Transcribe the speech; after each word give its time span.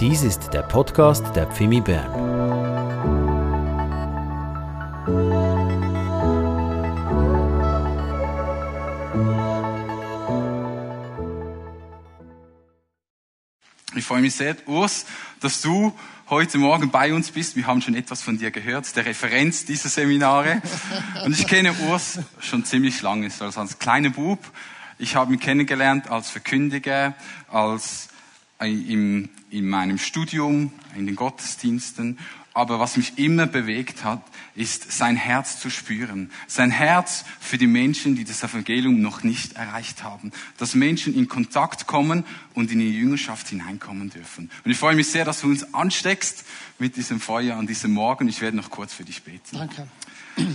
Dies 0.00 0.22
ist 0.22 0.54
der 0.54 0.62
Podcast 0.62 1.36
der 1.36 1.46
Pfimi 1.46 1.82
Bern. 1.82 2.10
Ich 13.94 14.04
freue 14.06 14.22
mich 14.22 14.34
sehr, 14.34 14.56
Urs, 14.66 15.04
dass 15.40 15.60
du 15.60 15.92
heute 16.30 16.56
Morgen 16.56 16.90
bei 16.90 17.12
uns 17.12 17.30
bist. 17.30 17.54
Wir 17.56 17.66
haben 17.66 17.82
schon 17.82 17.94
etwas 17.94 18.22
von 18.22 18.38
dir 18.38 18.50
gehört, 18.50 18.96
der 18.96 19.04
Referenz 19.04 19.66
dieser 19.66 19.90
Seminare. 19.90 20.62
Und 21.26 21.38
ich 21.38 21.46
kenne 21.46 21.74
Urs 21.90 22.20
schon 22.40 22.64
ziemlich 22.64 23.02
lange, 23.02 23.26
also 23.26 23.60
als 23.60 23.78
kleiner 23.78 24.08
Bub. 24.08 24.38
Ich 24.96 25.14
habe 25.14 25.34
ihn 25.34 25.40
kennengelernt 25.40 26.10
als 26.10 26.30
Verkündiger, 26.30 27.14
als 27.48 28.08
im, 28.60 29.28
in 29.50 29.68
meinem 29.68 29.98
Studium, 29.98 30.72
in 30.96 31.06
den 31.06 31.16
Gottesdiensten. 31.16 32.18
Aber 32.52 32.80
was 32.80 32.96
mich 32.96 33.16
immer 33.16 33.46
bewegt 33.46 34.02
hat, 34.02 34.22
ist 34.56 34.90
sein 34.90 35.14
Herz 35.14 35.60
zu 35.60 35.70
spüren. 35.70 36.32
Sein 36.48 36.72
Herz 36.72 37.24
für 37.38 37.58
die 37.58 37.68
Menschen, 37.68 38.16
die 38.16 38.24
das 38.24 38.42
Evangelium 38.42 39.00
noch 39.00 39.22
nicht 39.22 39.52
erreicht 39.52 40.02
haben. 40.02 40.32
Dass 40.58 40.74
Menschen 40.74 41.14
in 41.14 41.28
Kontakt 41.28 41.86
kommen 41.86 42.24
und 42.54 42.72
in 42.72 42.80
die 42.80 42.90
Jüngerschaft 42.90 43.48
hineinkommen 43.48 44.10
dürfen. 44.10 44.50
Und 44.64 44.70
ich 44.70 44.78
freue 44.78 44.96
mich 44.96 45.08
sehr, 45.08 45.24
dass 45.24 45.42
du 45.42 45.46
uns 45.46 45.72
ansteckst 45.72 46.44
mit 46.78 46.96
diesem 46.96 47.20
Feuer 47.20 47.56
an 47.56 47.68
diesem 47.68 47.92
Morgen. 47.92 48.28
Ich 48.28 48.40
werde 48.40 48.56
noch 48.56 48.70
kurz 48.70 48.92
für 48.92 49.04
dich 49.04 49.22
beten. 49.22 49.56
Danke. 49.56 49.86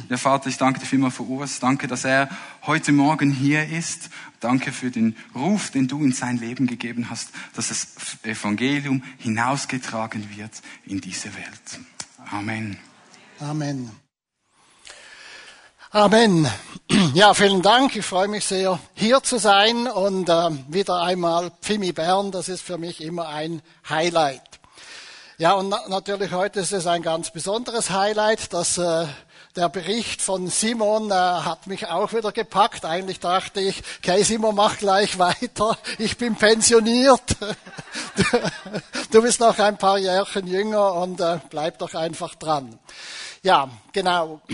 Ja, 0.10 0.18
Vater, 0.18 0.50
ich 0.50 0.58
danke 0.58 0.80
dir 0.80 0.86
vielmal 0.86 1.12
für 1.12 1.24
Urs. 1.24 1.60
Danke, 1.60 1.88
dass 1.88 2.06
er 2.06 2.30
heute 2.64 2.92
Morgen 2.92 3.32
hier 3.32 3.68
ist. 3.68 4.10
Danke 4.40 4.72
für 4.72 4.92
den 4.92 5.16
Ruf, 5.34 5.72
den 5.72 5.88
du 5.88 6.04
in 6.04 6.12
sein 6.12 6.38
Leben 6.38 6.68
gegeben 6.68 7.10
hast, 7.10 7.30
dass 7.56 7.70
das 7.70 7.88
Evangelium 8.24 9.04
hinausgetragen 9.18 10.36
wird 10.38 10.52
in 10.86 11.02
diese 11.02 11.34
Welt. 11.34 11.80
Amen. 12.32 12.78
Amen. 13.40 13.92
Amen. 15.92 16.48
Ja, 17.14 17.34
vielen 17.34 17.62
Dank. 17.62 17.96
Ich 17.96 18.06
freue 18.06 18.28
mich 18.28 18.46
sehr, 18.46 18.80
hier 18.94 19.24
zu 19.24 19.38
sein 19.38 19.88
und 19.88 20.28
äh, 20.28 20.50
wieder 20.68 21.02
einmal 21.02 21.52
Pfimi 21.62 21.94
Bern. 21.94 22.32
Das 22.32 22.50
ist 22.50 22.62
für 22.62 22.78
mich 22.78 23.02
immer 23.02 23.30
ein 23.30 23.62
Highlight. 23.88 24.42
Ja, 25.38 25.54
und 25.54 25.70
na 25.70 25.80
natürlich 25.88 26.32
heute 26.32 26.60
ist 26.62 26.72
es 26.72 26.88
ein 26.88 27.02
ganz 27.02 27.32
besonderes 27.32 27.90
Highlight, 27.90 28.54
dass 28.54 28.78
äh, 28.78 29.06
der 29.56 29.70
Bericht 29.70 30.22
von 30.22 30.48
Simon 30.48 31.12
äh, 31.12 31.14
hat 31.14 31.68
mich 31.68 31.88
auch 31.88 32.12
wieder 32.14 32.32
gepackt. 32.32 32.84
Eigentlich 32.84 33.20
dachte 33.20 33.62
ich, 33.62 33.82
okay, 34.00 34.22
Simon, 34.24 34.56
mach 34.56 34.78
gleich 34.78 35.18
weiter. 35.20 35.78
Ich 35.98 36.18
bin 36.18 36.36
pensioniert. 36.36 37.38
du 39.12 39.22
bist 39.22 39.40
noch 39.40 39.58
ein 39.60 39.78
paar 39.78 39.98
Jährchen 39.98 40.48
jünger 40.48 40.94
und 40.96 41.22
äh, 41.22 41.40
bleib 41.50 41.80
doch 41.80 41.94
einfach 41.94 42.36
dran. 42.36 42.78
Ja, 43.44 43.70
genau. 43.92 44.42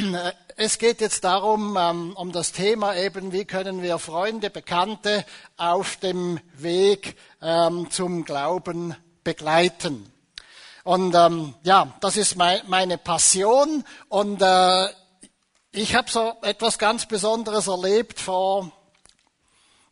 Es 0.58 0.78
geht 0.78 1.02
jetzt 1.02 1.24
darum, 1.24 1.76
ähm, 1.80 2.14
um 2.16 2.32
das 2.32 2.52
Thema 2.52 2.96
eben, 2.96 3.32
wie 3.32 3.46
können 3.46 3.82
wir 3.82 3.98
Freunde, 3.98 4.52
Bekannte 4.52 5.26
auf 5.58 5.96
dem 5.96 6.40
Weg 6.54 7.16
ähm, 7.42 7.90
zum 7.90 8.26
Glauben 8.26 8.96
begleiten. 9.24 10.12
Und 10.84 11.14
ähm, 11.16 11.54
ja, 11.64 11.94
das 12.02 12.18
ist 12.18 12.36
mein, 12.36 12.62
meine 12.68 12.98
Passion. 12.98 13.84
Und 14.10 14.42
äh, 14.42 14.88
ich 15.72 15.96
habe 15.96 16.10
so 16.10 16.34
etwas 16.42 16.80
ganz 16.80 17.06
Besonderes 17.06 17.68
erlebt 17.68 18.20
vor 18.20 18.72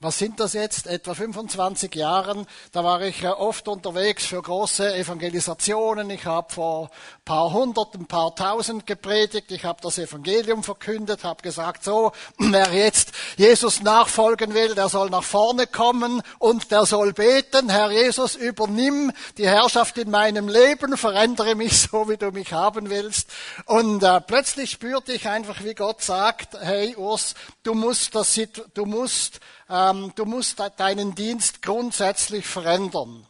was 0.02 0.18
sind 0.18 0.40
das 0.40 0.54
jetzt? 0.54 0.88
Etwa 0.88 1.14
25 1.14 1.94
Jahren. 1.94 2.48
Da 2.72 2.86
war 2.86 3.02
ich 3.02 3.28
oft 3.28 3.68
unterwegs 3.68 4.26
für 4.26 4.42
große 4.42 4.96
Evangelisationen. 4.96 6.10
Ich 6.10 6.26
habe 6.26 6.54
vor 6.54 6.90
paar 7.26 7.52
hundert, 7.52 7.96
ein 7.96 8.06
paar 8.06 8.34
tausend 8.34 8.88
gepredigt. 8.88 9.52
Ich 9.52 9.66
habe 9.66 9.82
das 9.82 9.98
Evangelium 9.98 10.64
verkündet, 10.64 11.26
habe 11.26 11.42
gesagt, 11.42 11.84
so, 11.84 12.14
wer 12.38 12.72
jetzt 12.72 13.12
Jesus 13.36 13.82
nachfolgen 13.82 14.54
will, 14.54 14.74
der 14.74 14.88
soll 14.88 15.10
nach 15.10 15.24
vorne 15.24 15.68
kommen 15.68 16.22
und 16.38 16.72
der 16.72 16.86
soll 16.86 17.12
beten. 17.12 17.68
Herr 17.68 17.92
Jesus, 17.92 18.36
übernimm 18.36 19.12
die 19.38 19.50
Herrschaft 19.50 19.98
in 19.98 20.10
meinem 20.12 20.48
Leben, 20.48 20.96
verändere 20.96 21.56
mich 21.56 21.78
so, 21.78 22.08
wie 22.08 22.16
du 22.16 22.32
mich 22.32 22.54
haben 22.54 22.90
willst. 22.90 23.30
Und 23.66 24.02
äh, 24.02 24.22
plötzlich 24.22 24.72
spürte 24.72 25.12
ich 25.12 25.28
einfach, 25.28 25.62
wie 25.62 25.76
Gott 25.76 26.02
sagt, 26.02 26.58
hey 26.58 26.96
Urs, 26.96 27.36
du 27.64 27.74
musst 27.74 28.16
das, 28.16 28.40
du 28.74 28.86
musst 28.86 29.42
ähm, 29.70 29.89
du 29.94 30.26
musst 30.26 30.60
deinen 30.78 31.16
Dienst 31.16 31.62
grundsätzlich 31.62 32.46
verändern. 32.46 33.26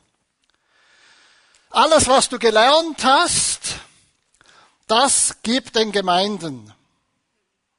Alles, 1.71 2.07
was 2.07 2.29
du 2.29 2.39
gelernt 2.39 3.03
hast, 3.03 3.75
das 4.87 5.37
gibt 5.43 5.75
den 5.75 5.91
Gemeinden. 5.91 6.73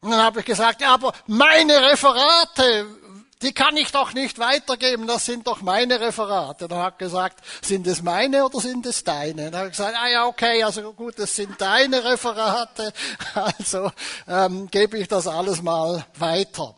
Und 0.00 0.10
dann 0.12 0.22
habe 0.22 0.40
ich 0.40 0.46
gesagt, 0.46 0.80
ja, 0.80 0.94
aber 0.94 1.12
meine 1.26 1.82
Referate, 1.90 2.86
die 3.42 3.52
kann 3.52 3.76
ich 3.76 3.90
doch 3.90 4.12
nicht 4.12 4.38
weitergeben, 4.38 5.06
das 5.06 5.26
sind 5.26 5.46
doch 5.46 5.60
meine 5.60 6.00
Referate. 6.00 6.68
Dann 6.68 6.78
hat 6.78 6.98
gesagt, 6.98 7.44
sind 7.62 7.86
es 7.86 8.02
meine 8.02 8.44
oder 8.44 8.60
sind 8.60 8.86
es 8.86 9.02
deine? 9.02 9.50
Dann 9.50 9.60
habe 9.60 9.66
ich 9.70 9.76
gesagt, 9.76 9.96
ah 9.98 10.08
ja, 10.08 10.26
okay, 10.26 10.62
also 10.62 10.92
gut, 10.92 11.18
es 11.18 11.34
sind 11.34 11.60
deine 11.60 12.04
Referate, 12.04 12.92
also 13.34 13.90
ähm, 14.28 14.70
gebe 14.70 14.98
ich 14.98 15.08
das 15.08 15.26
alles 15.26 15.62
mal 15.62 16.06
weiter. 16.16 16.76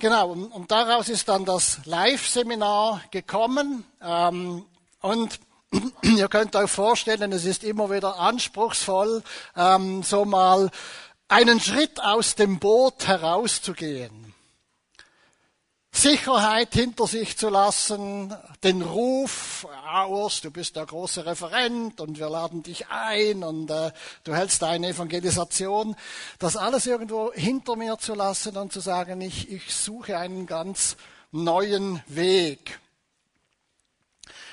Genau, 0.00 0.30
und, 0.30 0.46
und 0.52 0.70
daraus 0.70 1.08
ist 1.08 1.28
dann 1.28 1.44
das 1.44 1.80
Live-Seminar 1.84 3.02
gekommen. 3.10 3.84
Ähm, 4.00 4.64
und 5.00 5.40
ihr 6.02 6.28
könnt 6.28 6.54
euch 6.54 6.70
vorstellen, 6.70 7.32
es 7.32 7.44
ist 7.44 7.64
immer 7.64 7.90
wieder 7.90 8.16
anspruchsvoll, 8.16 9.24
ähm, 9.56 10.04
so 10.04 10.24
mal 10.24 10.70
einen 11.26 11.58
Schritt 11.58 12.00
aus 12.00 12.36
dem 12.36 12.60
Boot 12.60 13.08
herauszugehen. 13.08 14.27
Sicherheit 15.90 16.74
hinter 16.74 17.06
sich 17.06 17.36
zu 17.36 17.48
lassen, 17.48 18.34
den 18.62 18.82
Ruf, 18.82 19.66
ah, 19.84 20.06
Urs, 20.06 20.40
du 20.40 20.50
bist 20.50 20.76
der 20.76 20.86
große 20.86 21.26
Referent 21.26 22.00
und 22.00 22.18
wir 22.18 22.28
laden 22.28 22.62
dich 22.62 22.88
ein 22.88 23.42
und 23.42 23.70
äh, 23.70 23.90
du 24.24 24.34
hältst 24.34 24.62
eine 24.62 24.88
Evangelisation, 24.88 25.96
das 26.38 26.56
alles 26.56 26.86
irgendwo 26.86 27.32
hinter 27.32 27.74
mir 27.74 27.98
zu 27.98 28.14
lassen 28.14 28.56
und 28.56 28.72
zu 28.72 28.80
sagen, 28.80 29.20
ich, 29.20 29.50
ich 29.50 29.74
suche 29.74 30.18
einen 30.18 30.46
ganz 30.46 30.96
neuen 31.32 32.02
Weg. 32.06 32.78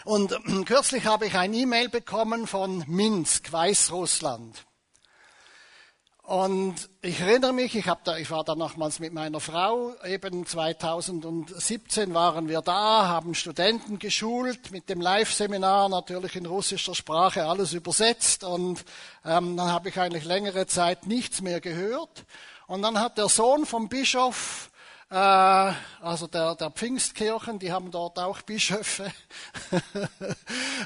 Und 0.03 0.31
äh, 0.31 0.63
kürzlich 0.65 1.05
habe 1.05 1.27
ich 1.27 1.35
ein 1.35 1.53
E-Mail 1.53 1.89
bekommen 1.89 2.47
von 2.47 2.83
Minsk, 2.87 3.51
Weißrussland. 3.51 4.65
Und 6.25 6.89
ich 7.03 7.19
erinnere 7.19 7.53
mich, 7.53 7.75
ich, 7.75 7.85
da, 8.03 8.17
ich 8.17 8.31
war 8.31 8.43
da 8.43 8.55
nochmals 8.55 8.99
mit 8.99 9.13
meiner 9.13 9.39
Frau, 9.39 9.93
eben 10.03 10.43
2017 10.43 12.15
waren 12.15 12.49
wir 12.49 12.61
da, 12.61 13.07
haben 13.07 13.35
Studenten 13.35 13.99
geschult 13.99 14.71
mit 14.71 14.89
dem 14.89 15.01
Live-Seminar, 15.01 15.87
natürlich 15.87 16.35
in 16.35 16.47
russischer 16.47 16.95
Sprache, 16.95 17.45
alles 17.45 17.73
übersetzt. 17.73 18.43
Und 18.43 18.83
ähm, 19.23 19.55
dann 19.55 19.71
habe 19.71 19.89
ich 19.89 19.99
eigentlich 19.99 20.25
längere 20.25 20.65
Zeit 20.65 21.05
nichts 21.05 21.41
mehr 21.41 21.61
gehört. 21.61 22.25
Und 22.65 22.81
dann 22.81 22.99
hat 22.99 23.19
der 23.19 23.29
Sohn 23.29 23.67
vom 23.67 23.87
Bischof 23.87 24.71
also 25.17 26.27
der, 26.27 26.55
der 26.55 26.71
Pfingstkirchen, 26.71 27.57
die 27.59 27.71
haben 27.71 27.89
dort 27.91 28.19
auch 28.19 28.41
Bischöfe. 28.41 29.11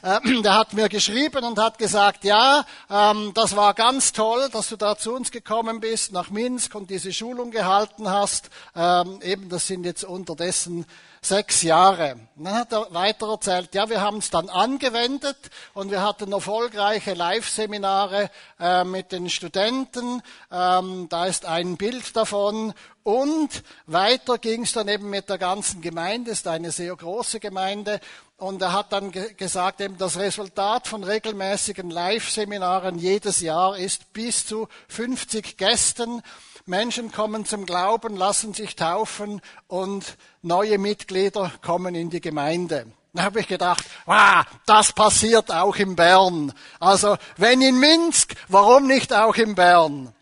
Äh, 0.01 0.41
der 0.41 0.55
hat 0.55 0.73
mir 0.73 0.87
geschrieben 0.87 1.43
und 1.43 1.59
hat 1.59 1.77
gesagt, 1.77 2.23
ja, 2.23 2.65
ähm, 2.89 3.31
das 3.33 3.55
war 3.57 3.73
ganz 3.73 4.13
toll, 4.13 4.47
dass 4.49 4.69
du 4.69 4.77
da 4.77 4.97
zu 4.97 5.13
uns 5.13 5.29
gekommen 5.29 5.81
bist, 5.81 6.13
nach 6.13 6.29
Minsk 6.29 6.73
und 6.75 6.89
diese 6.89 7.11
Schulung 7.11 7.51
gehalten 7.51 8.09
hast. 8.09 8.49
Ähm, 8.75 9.19
eben, 9.21 9.49
das 9.49 9.67
sind 9.67 9.83
jetzt 9.83 10.05
unterdessen 10.05 10.85
sechs 11.21 11.61
Jahre. 11.61 12.15
Und 12.35 12.45
dann 12.45 12.55
hat 12.55 12.71
er 12.71 12.93
weiter 12.93 13.29
erzählt, 13.29 13.75
ja, 13.75 13.89
wir 13.89 14.01
haben 14.01 14.17
es 14.17 14.29
dann 14.29 14.49
angewendet 14.49 15.37
und 15.73 15.91
wir 15.91 16.01
hatten 16.01 16.31
erfolgreiche 16.31 17.13
Live-Seminare 17.13 18.29
äh, 18.59 18.83
mit 18.83 19.11
den 19.11 19.29
Studenten. 19.29 20.21
Ähm, 20.51 21.07
da 21.09 21.25
ist 21.25 21.45
ein 21.45 21.77
Bild 21.77 22.15
davon. 22.15 22.73
Und 23.03 23.63
weiter 23.87 24.37
ging 24.37 24.63
es 24.63 24.73
dann 24.73 24.87
eben 24.87 25.09
mit 25.09 25.29
der 25.29 25.37
ganzen 25.37 25.81
Gemeinde, 25.81 26.31
ist 26.31 26.47
eine 26.47 26.71
sehr 26.71 26.95
große 26.95 27.39
Gemeinde. 27.39 27.99
Und 28.37 28.61
er 28.61 28.71
hat 28.71 28.93
dann 28.93 29.11
gesagt, 29.11 29.81
eben 29.81 29.97
das 29.97 30.17
Resultat 30.17 30.87
von 30.87 31.03
regelmäßigen 31.03 31.89
Live-Seminaren 31.89 32.97
jedes 32.97 33.41
Jahr 33.41 33.77
ist 33.77 34.13
bis 34.13 34.45
zu 34.45 34.69
50 34.87 35.57
Gästen. 35.57 36.21
Menschen 36.69 37.11
kommen 37.11 37.45
zum 37.45 37.65
Glauben, 37.65 38.15
lassen 38.15 38.53
sich 38.53 38.75
taufen 38.75 39.41
und 39.67 40.17
neue 40.41 40.77
Mitglieder 40.77 41.51
kommen 41.61 41.95
in 41.95 42.09
die 42.09 42.21
Gemeinde. 42.21 42.85
Da 43.13 43.23
habe 43.23 43.39
ich 43.39 43.47
gedacht, 43.47 43.83
wow, 44.05 44.45
das 44.67 44.93
passiert 44.93 45.51
auch 45.51 45.75
in 45.77 45.95
Bern. 45.95 46.53
Also 46.79 47.17
wenn 47.37 47.61
in 47.61 47.79
Minsk, 47.79 48.35
warum 48.47 48.85
nicht 48.85 49.11
auch 49.13 49.35
in 49.35 49.55
Bern? 49.55 50.13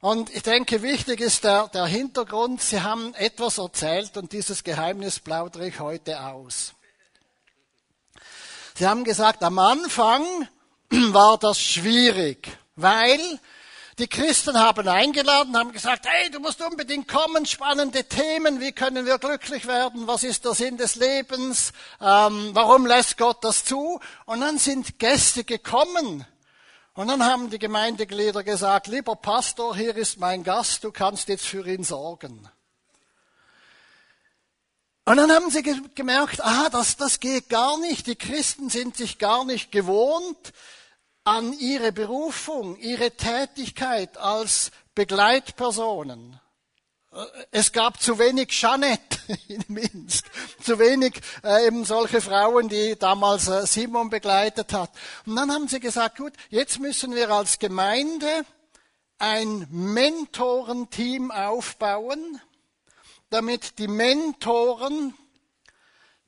Und 0.00 0.34
ich 0.34 0.42
denke, 0.42 0.82
wichtig 0.82 1.20
ist 1.20 1.42
der, 1.42 1.68
der 1.68 1.86
Hintergrund. 1.86 2.62
Sie 2.62 2.80
haben 2.80 3.12
etwas 3.14 3.58
erzählt 3.58 4.16
und 4.16 4.32
dieses 4.32 4.62
Geheimnis 4.62 5.18
plaudere 5.18 5.66
ich 5.66 5.80
heute 5.80 6.20
aus. 6.20 6.74
Sie 8.76 8.86
haben 8.86 9.02
gesagt, 9.02 9.42
am 9.42 9.58
Anfang 9.58 10.24
war 10.90 11.38
das 11.38 11.60
schwierig, 11.60 12.56
weil 12.76 13.20
die 13.98 14.08
Christen 14.08 14.58
haben 14.58 14.86
eingeladen, 14.86 15.56
haben 15.56 15.72
gesagt, 15.72 16.06
hey, 16.06 16.30
du 16.30 16.38
musst 16.38 16.60
unbedingt 16.60 17.08
kommen, 17.08 17.46
spannende 17.46 18.04
Themen, 18.04 18.60
wie 18.60 18.72
können 18.72 19.06
wir 19.06 19.18
glücklich 19.18 19.66
werden, 19.66 20.06
was 20.06 20.22
ist 20.22 20.44
der 20.44 20.54
Sinn 20.54 20.76
des 20.76 20.96
Lebens, 20.96 21.72
ähm, 22.00 22.50
warum 22.52 22.86
lässt 22.86 23.16
Gott 23.16 23.42
das 23.42 23.64
zu? 23.64 23.98
Und 24.26 24.40
dann 24.42 24.58
sind 24.58 24.98
Gäste 24.98 25.44
gekommen. 25.44 26.26
Und 26.92 27.08
dann 27.08 27.24
haben 27.24 27.50
die 27.50 27.58
Gemeindeglieder 27.58 28.42
gesagt, 28.42 28.86
lieber 28.86 29.16
Pastor, 29.16 29.76
hier 29.76 29.96
ist 29.96 30.18
mein 30.18 30.44
Gast, 30.44 30.84
du 30.84 30.92
kannst 30.92 31.28
jetzt 31.28 31.46
für 31.46 31.66
ihn 31.66 31.84
sorgen. 31.84 32.48
Und 35.04 35.16
dann 35.18 35.30
haben 35.30 35.50
sie 35.50 35.62
gemerkt, 35.94 36.42
aha, 36.42 36.68
das, 36.70 36.96
das 36.96 37.20
geht 37.20 37.48
gar 37.48 37.78
nicht. 37.78 38.08
Die 38.08 38.16
Christen 38.16 38.70
sind 38.70 38.96
sich 38.96 39.18
gar 39.18 39.44
nicht 39.44 39.70
gewohnt, 39.70 40.52
an 41.26 41.52
ihre 41.58 41.90
Berufung, 41.90 42.76
ihre 42.76 43.10
Tätigkeit 43.10 44.16
als 44.16 44.70
Begleitpersonen. 44.94 46.40
Es 47.50 47.72
gab 47.72 48.00
zu 48.00 48.20
wenig 48.20 48.50
Jeanette 48.50 49.18
in 49.48 49.64
Minsk, 49.66 50.24
zu 50.62 50.78
wenig 50.78 51.20
äh, 51.42 51.66
eben 51.66 51.84
solche 51.84 52.20
Frauen, 52.20 52.68
die 52.68 52.96
damals 52.96 53.48
äh, 53.48 53.66
Simon 53.66 54.08
begleitet 54.08 54.72
hat. 54.72 54.90
Und 55.24 55.34
dann 55.34 55.50
haben 55.50 55.66
sie 55.66 55.80
gesagt, 55.80 56.18
gut, 56.18 56.32
jetzt 56.48 56.78
müssen 56.78 57.12
wir 57.12 57.28
als 57.30 57.58
Gemeinde 57.58 58.44
ein 59.18 59.66
Mentorenteam 59.70 61.32
aufbauen, 61.32 62.40
damit 63.30 63.80
die 63.80 63.88
Mentoren 63.88 65.14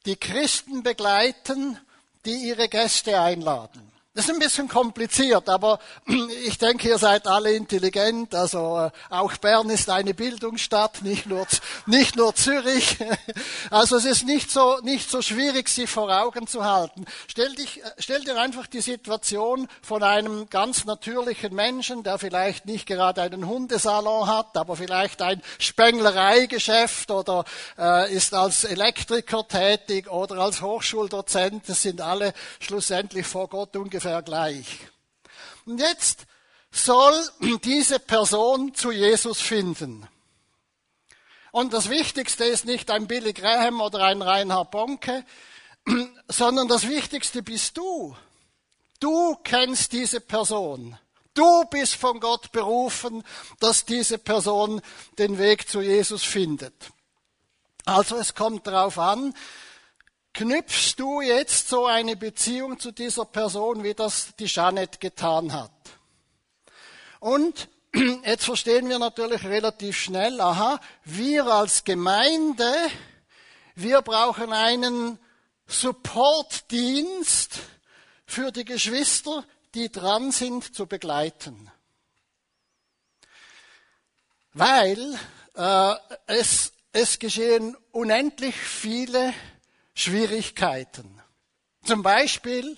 die 0.07 0.17
Christen 0.17 0.83
begleiten, 0.83 1.79
die 2.25 2.49
ihre 2.49 2.69
Gäste 2.69 3.21
einladen. 3.21 3.93
Das 4.19 4.25
ist 4.25 4.35
ein 4.35 4.41
bisschen 4.41 4.67
kompliziert, 4.67 5.49
aber 5.49 5.79
ich 6.45 6.59
denke, 6.59 6.89
ihr 6.89 6.99
seid 6.99 7.29
alle 7.29 7.53
intelligent. 7.53 8.35
Also 8.35 8.77
äh, 8.77 8.91
auch 9.11 9.37
Bern 9.37 9.71
ist 9.71 9.89
eine 9.91 10.13
Bildungsstadt, 10.13 11.03
nicht 11.03 11.27
nur, 11.27 11.47
nicht 11.87 12.17
nur 12.17 12.35
Zürich. 12.35 12.99
Also 13.71 13.97
es 13.97 14.05
ist 14.05 14.25
nicht 14.25 14.51
so, 14.51 14.79
nicht 14.83 15.11
so 15.11 15.21
schwierig, 15.21 15.69
sich 15.69 15.89
vor 15.89 16.11
Augen 16.11 16.47
zu 16.47 16.65
halten. 16.65 17.05
Stell, 17.29 17.55
dich, 17.55 17.85
äh, 17.85 17.91
stell 17.99 18.25
dir 18.25 18.41
einfach 18.41 18.67
die 18.67 18.81
Situation 18.81 19.69
von 19.83 20.03
einem 20.03 20.49
ganz 20.49 20.85
natürlichen 20.85 21.55
Menschen, 21.55 22.03
der 22.03 22.19
vielleicht 22.19 22.67
nicht 22.67 22.87
gerade 22.87 23.23
einen 23.23 23.47
Hundesalon 23.47 24.27
hat, 24.27 24.57
aber 24.57 24.75
vielleicht 24.75 25.23
ein 25.23 25.43
Spenglereigeschäft 25.59 27.11
oder 27.11 27.45
äh, 27.79 28.13
ist 28.13 28.35
als 28.35 28.65
Elektriker 28.65 29.47
tätig 29.47 30.11
oder 30.11 30.39
als 30.39 30.61
Hochschuldozent. 30.63 31.69
Das 31.69 31.83
sind 31.83 32.01
alle 32.01 32.33
schlussendlich 32.59 33.27
vor 33.27 33.49
Gott 33.49 33.77
ungefähr 33.77 34.08
ungefähr 34.09 34.23
gleich. 34.23 34.67
Und 35.67 35.81
jetzt 35.81 36.27
soll 36.71 37.29
diese 37.65 37.99
Person 37.99 38.75
zu 38.75 38.91
Jesus 38.91 39.41
finden. 39.41 40.07
Und 41.53 41.73
das 41.73 41.89
Wichtigste 41.89 42.45
ist 42.45 42.65
nicht 42.65 42.91
ein 42.91 43.07
Billy 43.07 43.33
Graham 43.33 43.81
oder 43.81 44.05
ein 44.05 44.23
Reinhard 44.23 44.71
Bonke, 44.71 45.25
sondern 46.29 46.69
das 46.69 46.89
Wichtigste 46.89 47.43
bist 47.43 47.77
du. 47.77 48.17
Du 49.01 49.37
kennst 49.45 49.93
diese 49.93 50.21
Person. 50.21 50.99
Du 51.35 51.65
bist 51.67 51.95
von 51.95 52.19
Gott 52.19 52.51
berufen, 52.51 53.23
dass 53.61 53.85
diese 53.85 54.19
Person 54.19 54.81
den 55.19 55.39
Weg 55.39 55.69
zu 55.69 55.81
Jesus 55.81 56.25
findet. 56.25 56.75
Also 57.85 58.17
es 58.17 58.35
kommt 58.35 58.67
darauf 58.67 58.99
an, 58.99 59.35
knüpfst 60.35 60.95
du 60.97 61.21
jetzt 61.21 61.69
so 61.69 61.87
eine 61.87 62.17
Beziehung 62.17 62.79
zu 62.79 62.93
dieser 62.93 63.25
Person, 63.25 63.83
wie 63.83 63.95
das 63.95 64.35
die 64.39 64.47
Jeanette 64.47 64.99
getan 64.99 65.53
hat. 65.53 65.73
Und 67.21 67.69
jetzt 68.25 68.45
verstehen 68.45 68.89
wir 68.89 68.99
natürlich 68.99 69.45
relativ 69.45 69.97
schnell, 69.97 70.41
aha, 70.41 70.81
wir 71.05 71.47
als 71.47 71.85
Gemeinde, 71.85 72.73
wir 73.75 74.03
brauchen 74.03 74.53
einen 74.53 75.19
Supportdienst 75.67 77.61
für 78.27 78.53
die 78.53 78.65
Geschwister, 78.65 79.45
die 79.75 79.91
dran 79.91 80.33
sind 80.33 80.75
zu 80.75 80.87
begleiten. 80.87 81.71
Weil 84.55 85.19
äh, 85.55 85.95
es, 86.27 86.73
es 86.93 87.19
geschehen 87.19 87.77
unendlich 87.93 88.57
viele 88.57 89.35
Schwierigkeiten. 89.99 91.21
Zum 91.83 92.05
Beispiel, 92.05 92.77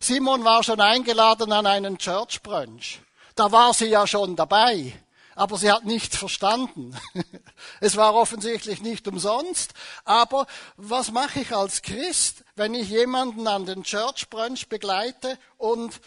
Simon 0.00 0.42
war 0.42 0.64
schon 0.64 0.80
eingeladen 0.80 1.52
an 1.52 1.66
einen 1.66 1.98
Church 1.98 2.42
Brunch. 2.42 3.00
Da 3.36 3.52
war 3.52 3.72
sie 3.72 3.86
ja 3.86 4.08
schon 4.08 4.34
dabei, 4.34 4.92
aber 5.36 5.56
sie 5.56 5.70
hat 5.70 5.84
nichts 5.84 6.16
verstanden. 6.16 6.96
Es 7.80 7.96
war 7.96 8.14
offensichtlich 8.14 8.82
nicht 8.82 9.06
umsonst, 9.06 9.72
aber 10.04 10.48
was 10.76 11.12
mache 11.12 11.40
ich 11.40 11.54
als 11.54 11.82
Christ, 11.82 12.44
wenn 12.56 12.74
ich 12.74 12.88
jemanden 12.88 13.46
an 13.46 13.64
den 13.64 13.84
Church 13.84 14.28
Brunch 14.28 14.68
begleite 14.68 15.38
und 15.58 16.00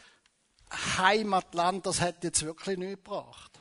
Heimatland, 0.98 1.86
das 1.86 2.02
hätte 2.02 2.28
jetzt 2.28 2.44
wirklich 2.44 2.78
nicht 2.78 3.06
gebracht. 3.06 3.52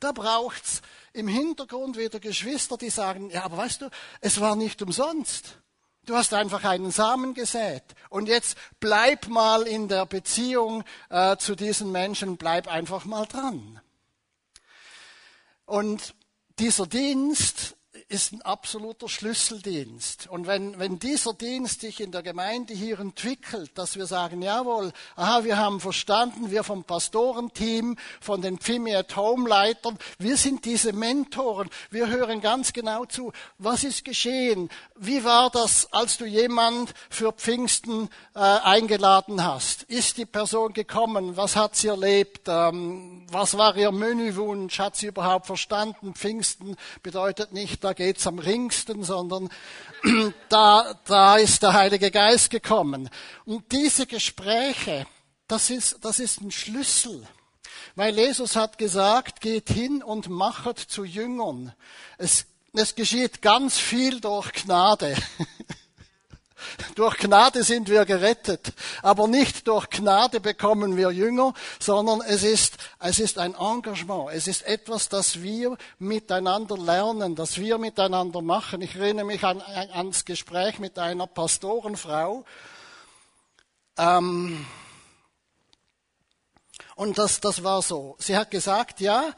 Da 0.00 0.12
braucht's 0.12 0.80
im 1.12 1.28
Hintergrund 1.28 1.96
wieder 1.96 2.20
Geschwister, 2.20 2.76
die 2.76 2.90
sagen, 2.90 3.30
ja, 3.30 3.44
aber 3.44 3.56
weißt 3.56 3.82
du, 3.82 3.90
es 4.20 4.40
war 4.40 4.56
nicht 4.56 4.80
umsonst. 4.82 5.58
Du 6.06 6.16
hast 6.16 6.32
einfach 6.32 6.64
einen 6.64 6.90
Samen 6.90 7.34
gesät. 7.34 7.84
Und 8.08 8.28
jetzt 8.28 8.56
bleib 8.80 9.28
mal 9.28 9.62
in 9.62 9.88
der 9.88 10.06
Beziehung 10.06 10.82
äh, 11.10 11.36
zu 11.36 11.54
diesen 11.54 11.92
Menschen, 11.92 12.36
bleib 12.36 12.68
einfach 12.68 13.04
mal 13.04 13.26
dran. 13.26 13.80
Und 15.66 16.14
dieser 16.58 16.86
Dienst 16.86 17.76
ist 18.10 18.32
ein 18.32 18.42
absoluter 18.42 19.08
Schlüsseldienst. 19.08 20.26
Und 20.26 20.48
wenn, 20.48 20.78
wenn 20.80 20.98
dieser 20.98 21.32
Dienst 21.32 21.80
sich 21.80 22.00
in 22.00 22.10
der 22.10 22.24
Gemeinde 22.24 22.74
hier 22.74 22.98
entwickelt, 22.98 23.70
dass 23.76 23.94
wir 23.96 24.06
sagen, 24.06 24.42
jawohl, 24.42 24.92
aha, 25.14 25.44
wir 25.44 25.56
haben 25.56 25.78
verstanden, 25.78 26.50
wir 26.50 26.64
vom 26.64 26.82
Pastorenteam, 26.82 27.96
von 28.20 28.42
den 28.42 28.58
Pfimi 28.58 28.96
at 28.96 29.14
Home 29.14 29.48
Leitern, 29.48 29.96
wir 30.18 30.36
sind 30.36 30.64
diese 30.64 30.92
Mentoren, 30.92 31.70
wir 31.90 32.08
hören 32.08 32.40
ganz 32.40 32.72
genau 32.72 33.04
zu, 33.04 33.32
was 33.58 33.84
ist 33.84 34.04
geschehen, 34.04 34.70
wie 34.96 35.22
war 35.22 35.48
das, 35.48 35.92
als 35.92 36.18
du 36.18 36.24
jemand 36.24 36.92
für 37.10 37.32
Pfingsten 37.32 38.08
äh, 38.34 38.40
eingeladen 38.40 39.44
hast? 39.44 39.84
Ist 39.84 40.16
die 40.16 40.26
Person 40.26 40.72
gekommen? 40.72 41.36
Was 41.36 41.54
hat 41.54 41.76
sie 41.76 41.88
erlebt? 41.88 42.48
Ähm, 42.48 43.24
was 43.30 43.56
war 43.56 43.76
ihr 43.76 43.92
Menüwunsch? 43.92 44.80
Hat 44.80 44.96
sie 44.96 45.06
überhaupt 45.06 45.46
verstanden? 45.46 46.14
Pfingsten 46.14 46.76
bedeutet 47.02 47.52
nicht, 47.52 47.84
da 47.84 47.94
geht's 48.00 48.26
am 48.26 48.38
ringsten, 48.38 49.04
sondern 49.04 49.50
da, 50.48 50.98
da 51.04 51.36
ist 51.36 51.62
der 51.62 51.74
Heilige 51.74 52.10
Geist 52.10 52.48
gekommen. 52.48 53.10
Und 53.44 53.70
diese 53.72 54.06
Gespräche, 54.06 55.06
das 55.46 55.68
ist, 55.68 55.98
das 56.00 56.18
ist 56.18 56.40
ein 56.40 56.50
Schlüssel. 56.50 57.28
Weil 57.96 58.16
Jesus 58.16 58.56
hat 58.56 58.78
gesagt, 58.78 59.42
geht 59.42 59.68
hin 59.68 60.02
und 60.02 60.30
machet 60.30 60.78
zu 60.78 61.04
Jüngern. 61.04 61.74
Es, 62.16 62.46
es 62.72 62.94
geschieht 62.94 63.42
ganz 63.42 63.76
viel 63.76 64.22
durch 64.22 64.50
Gnade. 64.54 65.14
Durch 66.94 67.16
Gnade 67.18 67.62
sind 67.62 67.88
wir 67.88 68.04
gerettet, 68.04 68.72
aber 69.02 69.28
nicht 69.28 69.66
durch 69.68 69.90
Gnade 69.90 70.40
bekommen 70.40 70.96
wir 70.96 71.10
Jünger, 71.10 71.54
sondern 71.78 72.20
es 72.22 72.42
ist, 72.42 72.76
es 72.98 73.18
ist 73.18 73.38
ein 73.38 73.54
Engagement, 73.54 74.30
es 74.32 74.46
ist 74.46 74.62
etwas, 74.62 75.08
das 75.08 75.42
wir 75.42 75.76
miteinander 75.98 76.76
lernen, 76.76 77.34
das 77.34 77.58
wir 77.58 77.78
miteinander 77.78 78.42
machen. 78.42 78.82
Ich 78.82 78.96
erinnere 78.96 79.26
mich 79.26 79.44
an, 79.44 79.60
ans 79.60 80.24
Gespräch 80.24 80.78
mit 80.78 80.98
einer 80.98 81.26
Pastorenfrau. 81.26 82.44
Ähm, 83.98 84.66
und 86.96 87.18
das, 87.18 87.40
das 87.40 87.64
war 87.64 87.82
so. 87.82 88.16
Sie 88.18 88.36
hat 88.36 88.50
gesagt, 88.50 89.00
ja, 89.00 89.34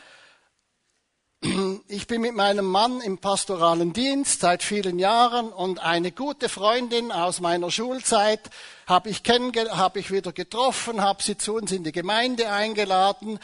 ich 1.89 2.07
bin 2.07 2.21
mit 2.21 2.37
meinem 2.37 2.67
Mann 2.67 3.01
im 3.01 3.19
pastoralen 3.19 3.93
Dienst 3.93 4.43
seit 4.43 4.63
vielen 4.63 5.01
Jahren 5.01 5.53
und 5.53 5.81
eine 5.81 6.13
gute 6.13 6.49
Freundin 6.49 7.11
aus 7.11 7.41
meiner 7.41 7.69
Schulzeit 7.73 8.49
habe 8.87 9.11
ich, 9.11 9.23
hab 9.25 9.97
ich 9.97 10.13
wieder 10.13 10.33
getroffen, 10.33 11.01
habe 11.01 11.21
sie 11.21 11.37
zu 11.37 11.55
uns 11.55 11.73
in 11.73 11.83
die 11.83 11.91
Gemeinde 11.91 12.49
eingeladen. 12.53 13.41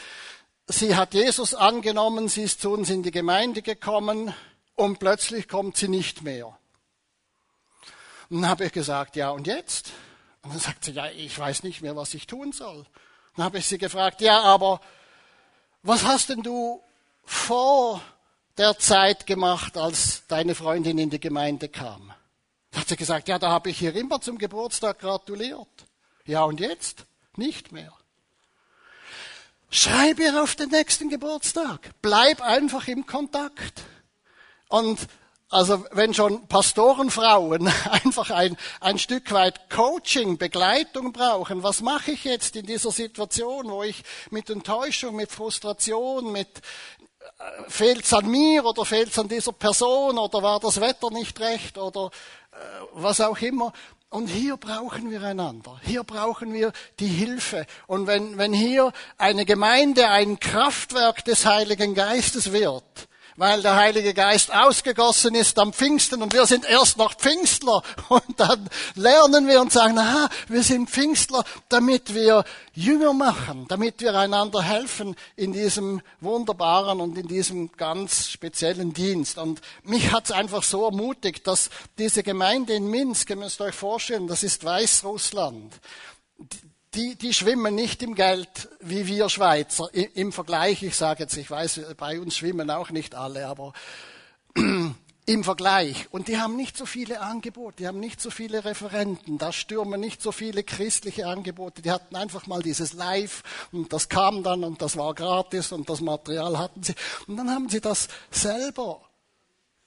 Sie 0.67 0.95
hat 0.95 1.13
Jesus 1.13 1.53
angenommen, 1.53 2.29
sie 2.29 2.43
ist 2.43 2.61
zu 2.61 2.71
uns 2.71 2.89
in 2.89 3.03
die 3.03 3.11
Gemeinde 3.11 3.61
gekommen 3.61 4.33
und 4.75 4.99
plötzlich 4.99 5.49
kommt 5.49 5.75
sie 5.75 5.89
nicht 5.89 6.21
mehr. 6.21 6.57
Und 8.29 8.43
dann 8.43 8.49
habe 8.49 8.65
ich 8.65 8.71
gesagt, 8.71 9.17
ja 9.17 9.31
und 9.31 9.45
jetzt? 9.45 9.91
Und 10.43 10.53
dann 10.53 10.59
sagt 10.61 10.85
sie, 10.85 10.91
ja, 10.91 11.07
ich 11.07 11.37
weiß 11.37 11.63
nicht 11.63 11.81
mehr, 11.81 11.97
was 11.97 12.13
ich 12.13 12.27
tun 12.27 12.53
soll. 12.53 12.85
Dann 13.35 13.43
habe 13.43 13.57
ich 13.57 13.65
sie 13.65 13.77
gefragt, 13.77 14.21
ja, 14.21 14.41
aber 14.41 14.79
was 15.83 16.05
hast 16.05 16.29
denn 16.29 16.43
du 16.43 16.81
vor 17.29 18.01
der 18.57 18.79
Zeit 18.79 19.27
gemacht, 19.27 19.77
als 19.77 20.25
deine 20.27 20.55
Freundin 20.55 20.97
in 20.97 21.11
die 21.11 21.19
Gemeinde 21.19 21.69
kam? 21.69 22.11
Da 22.71 22.79
hat 22.81 22.87
sie 22.87 22.95
gesagt, 22.95 23.27
ja, 23.27 23.37
da 23.37 23.49
habe 23.49 23.69
ich 23.69 23.77
hier 23.77 23.95
immer 23.95 24.19
zum 24.19 24.39
Geburtstag 24.39 24.99
gratuliert. 24.99 25.67
Ja, 26.25 26.43
und 26.43 26.59
jetzt? 26.59 27.05
Nicht 27.35 27.71
mehr. 27.71 27.93
Schreib 29.69 30.19
ihr 30.19 30.41
auf 30.41 30.55
den 30.55 30.69
nächsten 30.69 31.09
Geburtstag. 31.09 31.91
Bleib 32.01 32.41
einfach 32.41 32.87
im 32.87 33.05
Kontakt. 33.05 33.83
Und 34.67 34.99
also 35.51 35.83
wenn 35.91 36.13
schon 36.13 36.47
Pastorenfrauen 36.47 37.67
einfach 37.91 38.29
ein, 38.29 38.55
ein 38.81 38.99
Stück 38.99 39.31
weit 39.31 39.69
Coaching, 39.71 40.37
Begleitung 40.37 41.11
brauchen, 41.11 41.63
was 41.63 41.81
mache 41.81 42.11
ich 42.11 42.23
jetzt 42.23 42.55
in 42.55 42.67
dieser 42.67 42.91
Situation, 42.91 43.69
wo 43.69 43.81
ich 43.81 44.03
mit 44.29 44.49
Enttäuschung, 44.51 45.15
mit 45.15 45.31
Frustration, 45.31 46.31
mit 46.31 46.61
fehlt 47.67 48.03
es 48.03 48.13
an 48.13 48.29
mir 48.29 48.65
oder 48.65 48.85
fehlt 48.85 49.09
es 49.09 49.19
an 49.19 49.27
dieser 49.27 49.51
Person 49.51 50.17
oder 50.17 50.43
war 50.43 50.59
das 50.59 50.81
Wetter 50.81 51.09
nicht 51.11 51.39
recht 51.39 51.77
oder 51.77 52.11
äh, 52.51 52.55
was 52.93 53.21
auch 53.21 53.37
immer. 53.39 53.73
Und 54.09 54.27
hier 54.27 54.57
brauchen 54.57 55.11
wir 55.11 55.21
einander. 55.21 55.79
Hier 55.83 56.03
brauchen 56.03 56.51
wir 56.51 56.71
die 56.99 57.07
Hilfe. 57.07 57.67
Und 57.85 58.07
wenn, 58.07 58.39
wenn 58.39 58.53
hier 58.53 58.91
eine 59.19 59.45
Gemeinde 59.45 60.07
ein 60.09 60.39
Kraftwerk 60.39 61.23
des 61.25 61.45
Heiligen 61.45 61.93
Geistes 61.93 62.51
wird, 62.51 63.08
weil 63.39 63.61
der 63.61 63.77
Heilige 63.77 64.13
Geist 64.13 64.53
ausgegossen 64.53 65.33
ist 65.33 65.57
am 65.59 65.71
Pfingsten 65.71 66.21
und 66.21 66.33
wir 66.33 66.45
sind 66.45 66.69
erst 66.69 66.97
noch 66.97 67.15
Pfingstler 67.15 67.81
und 68.09 68.37
dann 68.37 68.69
lernen 68.95 69.47
wir 69.47 69.61
und 69.61 69.71
sagen, 69.71 69.97
aha, 69.97 70.29
wir 70.49 70.61
sind 70.61 70.89
Pfingstler, 70.89 71.45
damit 71.69 72.13
wir 72.13 72.43
Jünger 72.73 73.13
machen, 73.13 73.65
damit 73.69 74.01
wir 74.01 74.13
einander 74.13 74.61
helfen 74.61 75.15
in 75.37 75.53
diesem 75.53 76.01
wunderbaren 76.19 76.99
und 76.99 77.17
in 77.17 77.29
diesem 77.29 77.71
ganz 77.77 78.27
speziellen 78.27 78.91
Dienst. 78.91 79.37
Und 79.37 79.61
mich 79.83 80.11
hat 80.11 80.25
es 80.25 80.31
einfach 80.31 80.63
so 80.63 80.83
ermutigt, 80.83 81.47
dass 81.47 81.69
diese 81.97 82.23
Gemeinde 82.23 82.73
in 82.73 82.87
Minsk, 82.87 83.29
ihr 83.29 83.37
müsst 83.37 83.61
euch 83.61 83.73
vorstellen, 83.73 84.27
das 84.27 84.43
ist 84.43 84.65
Weißrussland 84.65 85.79
die, 86.95 87.15
die 87.15 87.33
schwimmen 87.33 87.75
nicht 87.75 88.01
im 88.01 88.15
Geld 88.15 88.69
wie 88.79 89.05
wir 89.07 89.29
Schweizer 89.29 89.89
im 89.93 90.31
Vergleich. 90.31 90.81
Ich 90.83 90.95
sage 90.95 91.23
jetzt, 91.23 91.37
ich 91.37 91.49
weiß, 91.49 91.81
bei 91.97 92.19
uns 92.19 92.37
schwimmen 92.37 92.71
auch 92.71 92.89
nicht 92.89 93.15
alle, 93.15 93.47
aber 93.47 93.73
im 94.55 95.43
Vergleich. 95.43 96.07
Und 96.11 96.27
die 96.27 96.39
haben 96.39 96.55
nicht 96.55 96.75
so 96.75 96.87
viele 96.87 97.21
Angebote, 97.21 97.77
die 97.77 97.87
haben 97.87 97.99
nicht 97.99 98.19
so 98.19 98.31
viele 98.31 98.65
Referenten, 98.65 99.37
da 99.37 99.53
stürmen 99.53 100.01
nicht 100.01 100.23
so 100.23 100.31
viele 100.31 100.63
christliche 100.63 101.27
Angebote. 101.27 101.83
Die 101.83 101.91
hatten 101.91 102.15
einfach 102.15 102.47
mal 102.47 102.63
dieses 102.63 102.93
Live 102.93 103.43
und 103.71 103.93
das 103.93 104.09
kam 104.09 104.41
dann 104.41 104.63
und 104.63 104.81
das 104.81 104.97
war 104.97 105.13
gratis 105.13 105.71
und 105.71 105.89
das 105.89 106.01
Material 106.01 106.57
hatten 106.57 106.81
sie. 106.81 106.95
Und 107.27 107.37
dann 107.37 107.51
haben 107.51 107.69
sie 107.69 107.81
das 107.81 108.07
selber 108.31 109.01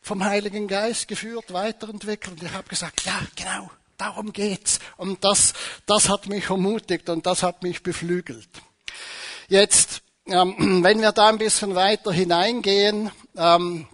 vom 0.00 0.24
Heiligen 0.24 0.68
Geist 0.68 1.08
geführt, 1.08 1.52
weiterentwickelt. 1.52 2.40
Und 2.40 2.46
ich 2.46 2.54
habe 2.54 2.68
gesagt, 2.68 3.04
ja, 3.04 3.20
genau, 3.34 3.70
Darum 4.02 4.32
geht's. 4.32 4.80
Und 4.96 5.22
das, 5.22 5.52
das 5.86 6.08
hat 6.08 6.26
mich 6.26 6.50
ermutigt 6.50 7.08
und 7.08 7.24
das 7.24 7.44
hat 7.44 7.62
mich 7.62 7.84
beflügelt. 7.84 8.48
Jetzt, 9.46 10.02
ähm, 10.26 10.56
wenn 10.82 11.00
wir 11.00 11.12
da 11.12 11.28
ein 11.28 11.38
bisschen 11.38 11.76
weiter 11.76 12.12
hineingehen, 12.12 13.12
ähm, 13.36 13.86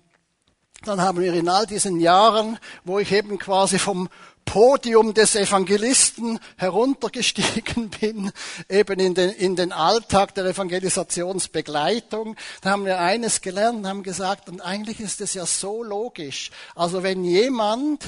dann 0.83 1.03
haben 1.03 1.21
wir 1.21 1.35
in 1.35 1.51
all 1.51 1.67
diesen 1.67 2.01
Jahren, 2.01 2.59
wo 2.85 2.99
ich 2.99 3.13
eben 3.13 3.39
quasi 3.39 3.79
vom 3.79 4.09
Podium 4.47 5.13
des 5.13 5.35
Evangelisten 5.35 6.41
heruntergestiegen 6.57 7.91
bin, 8.01 8.33
eben 8.71 9.01
in 9.01 9.15
den, 9.15 9.29
in 9.29 9.57
den 9.57 9.73
Alltag 9.73 10.35
der 10.37 10.47
Evangelisationsbegleitung. 10.47 12.35
Da 12.63 12.71
haben 12.71 12.87
wir 12.87 12.99
eines 12.99 13.43
gelernt, 13.43 13.87
haben 13.87 14.03
gesagt, 14.03 14.49
und 14.49 14.63
eigentlich 14.63 15.01
ist 15.01 15.21
es 15.21 15.35
ja 15.35 15.45
so 15.45 15.83
logisch. 15.83 16.51
Also 16.75 17.03
wenn 17.03 17.25
jemand 17.25 18.07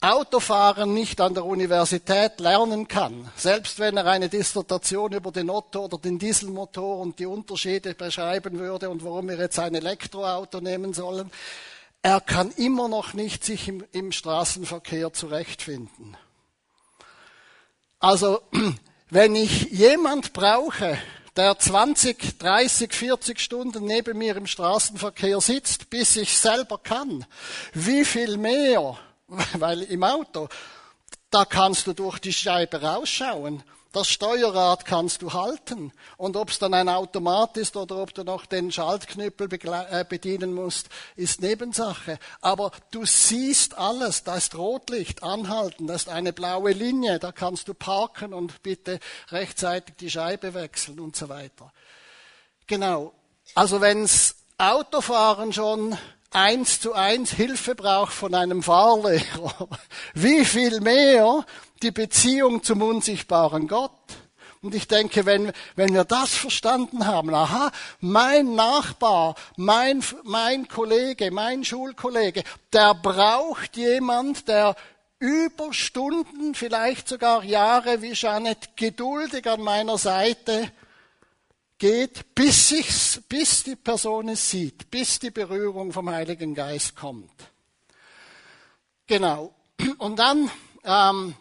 Autofahren 0.00 0.94
nicht 0.94 1.20
an 1.20 1.34
der 1.34 1.44
Universität 1.44 2.38
lernen 2.38 2.86
kann, 2.86 3.28
selbst 3.34 3.80
wenn 3.80 3.96
er 3.96 4.06
eine 4.06 4.28
Dissertation 4.28 5.12
über 5.12 5.32
den 5.32 5.50
Otto 5.50 5.86
oder 5.86 5.98
den 5.98 6.20
Dieselmotor 6.20 7.00
und 7.00 7.18
die 7.18 7.26
Unterschiede 7.26 7.94
beschreiben 7.94 8.60
würde 8.60 8.90
und 8.90 9.04
warum 9.04 9.28
wir 9.28 9.36
jetzt 9.36 9.58
ein 9.58 9.74
Elektroauto 9.74 10.60
nehmen 10.60 10.94
sollen, 10.94 11.32
er 12.00 12.20
kann 12.20 12.52
immer 12.52 12.86
noch 12.86 13.12
nicht 13.12 13.44
sich 13.44 13.66
im, 13.66 13.84
im 13.90 14.12
Straßenverkehr 14.12 15.12
zurechtfinden. 15.12 16.16
Also, 17.98 18.40
wenn 19.10 19.34
ich 19.34 19.64
jemand 19.72 20.32
brauche, 20.32 20.96
der 21.36 21.58
20, 21.58 22.38
30, 22.38 22.92
40 22.92 23.40
Stunden 23.40 23.84
neben 23.84 24.16
mir 24.16 24.36
im 24.36 24.46
Straßenverkehr 24.46 25.40
sitzt, 25.40 25.90
bis 25.90 26.14
ich 26.14 26.38
selber 26.38 26.78
kann, 26.78 27.26
wie 27.74 28.04
viel 28.04 28.36
mehr 28.36 28.96
weil 29.54 29.82
im 29.82 30.02
Auto, 30.04 30.48
da 31.30 31.44
kannst 31.44 31.86
du 31.86 31.92
durch 31.92 32.18
die 32.18 32.32
Scheibe 32.32 32.82
rausschauen. 32.82 33.62
Das 33.92 34.08
Steuerrad 34.08 34.84
kannst 34.84 35.22
du 35.22 35.32
halten. 35.32 35.92
Und 36.18 36.36
ob 36.36 36.50
es 36.50 36.58
dann 36.58 36.74
ein 36.74 36.90
Automat 36.90 37.56
ist 37.56 37.74
oder 37.74 37.96
ob 37.96 38.12
du 38.12 38.22
noch 38.22 38.44
den 38.44 38.70
Schaltknüppel 38.70 39.48
äh, 39.90 40.04
bedienen 40.06 40.52
musst, 40.52 40.90
ist 41.16 41.40
Nebensache. 41.40 42.18
Aber 42.42 42.70
du 42.90 43.06
siehst 43.06 43.78
alles. 43.78 44.24
Da 44.24 44.36
ist 44.36 44.54
Rotlicht, 44.56 45.22
anhalten, 45.22 45.86
da 45.86 45.94
ist 45.94 46.10
eine 46.10 46.34
blaue 46.34 46.72
Linie, 46.72 47.18
da 47.18 47.32
kannst 47.32 47.68
du 47.68 47.74
parken 47.74 48.34
und 48.34 48.62
bitte 48.62 49.00
rechtzeitig 49.30 49.96
die 49.96 50.10
Scheibe 50.10 50.52
wechseln 50.52 51.00
und 51.00 51.16
so 51.16 51.30
weiter. 51.30 51.72
Genau. 52.66 53.14
Also 53.54 53.80
wenns 53.80 54.36
Autofahren 54.58 55.54
schon 55.54 55.96
eins 56.30 56.80
zu 56.80 56.92
eins 56.92 57.32
Hilfe 57.32 57.74
braucht 57.74 58.12
von 58.12 58.34
einem 58.34 58.62
Fahrlehrer, 58.62 59.68
wie 60.14 60.44
viel 60.44 60.80
mehr 60.80 61.44
die 61.82 61.90
Beziehung 61.90 62.62
zum 62.62 62.82
unsichtbaren 62.82 63.68
Gott. 63.68 63.92
Und 64.60 64.74
ich 64.74 64.88
denke, 64.88 65.24
wenn, 65.24 65.52
wenn 65.76 65.94
wir 65.94 66.04
das 66.04 66.34
verstanden 66.34 67.06
haben, 67.06 67.32
aha, 67.32 67.70
mein 68.00 68.56
Nachbar, 68.56 69.36
mein, 69.56 70.02
mein 70.24 70.66
Kollege, 70.66 71.30
mein 71.30 71.64
Schulkollege, 71.64 72.42
der 72.72 72.94
braucht 72.94 73.76
jemand, 73.76 74.48
der 74.48 74.74
über 75.20 75.72
Stunden, 75.72 76.54
vielleicht 76.54 77.08
sogar 77.08 77.44
Jahre 77.44 78.02
wie 78.02 78.12
Janet 78.14 78.76
geduldig 78.76 79.48
an 79.48 79.60
meiner 79.60 79.98
Seite 79.98 80.72
geht, 81.78 82.34
bis, 82.34 82.72
ich's, 82.72 83.20
bis 83.28 83.62
die 83.62 83.76
Person 83.76 84.28
es 84.28 84.50
sieht, 84.50 84.90
bis 84.90 85.18
die 85.18 85.30
Berührung 85.30 85.92
vom 85.92 86.10
Heiligen 86.10 86.54
Geist 86.54 86.96
kommt. 86.96 87.30
Genau. 89.06 89.54
Und 89.98 90.18
dann 90.18 90.50
ähm, 90.84 91.34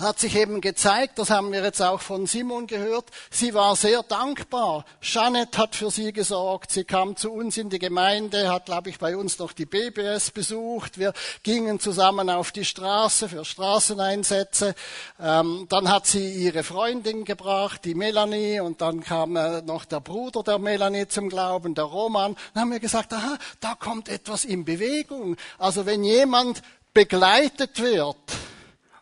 hat 0.00 0.18
sich 0.18 0.36
eben 0.36 0.60
gezeigt, 0.60 1.18
das 1.18 1.30
haben 1.30 1.52
wir 1.52 1.62
jetzt 1.62 1.80
auch 1.82 2.00
von 2.00 2.26
Simon 2.26 2.66
gehört, 2.66 3.06
sie 3.30 3.54
war 3.54 3.76
sehr 3.76 4.02
dankbar. 4.02 4.84
Janet 5.02 5.58
hat 5.58 5.76
für 5.76 5.90
sie 5.90 6.12
gesorgt, 6.12 6.72
sie 6.72 6.84
kam 6.84 7.16
zu 7.16 7.32
uns 7.32 7.56
in 7.56 7.70
die 7.70 7.78
Gemeinde, 7.78 8.50
hat, 8.50 8.66
glaube 8.66 8.90
ich, 8.90 8.98
bei 8.98 9.16
uns 9.16 9.38
noch 9.38 9.52
die 9.52 9.66
BBS 9.66 10.30
besucht. 10.30 10.98
Wir 10.98 11.12
gingen 11.42 11.80
zusammen 11.80 12.30
auf 12.30 12.52
die 12.52 12.64
Straße 12.64 13.28
für 13.28 13.44
Straßeneinsätze. 13.44 14.74
Ähm, 15.20 15.66
dann 15.68 15.88
hat 15.90 16.06
sie 16.06 16.32
ihre 16.32 16.62
Freundin 16.62 17.24
gebracht, 17.24 17.84
die 17.84 17.94
Melanie, 17.94 18.60
und 18.60 18.80
dann 18.80 19.02
kam 19.02 19.36
äh, 19.36 19.62
noch 19.62 19.84
der 19.84 20.00
Bruder 20.00 20.42
der 20.42 20.58
Melanie 20.58 21.08
zum 21.08 21.28
Glauben, 21.28 21.74
der 21.74 21.84
Roman. 21.84 22.36
Dann 22.54 22.62
haben 22.62 22.72
wir 22.72 22.80
gesagt, 22.80 23.12
aha, 23.12 23.38
da 23.60 23.74
kommt 23.74 24.08
etwas 24.08 24.44
in 24.44 24.64
Bewegung. 24.64 25.36
Also 25.58 25.86
wenn 25.86 26.04
jemand 26.04 26.62
begleitet 26.92 27.80
wird, 27.80 28.16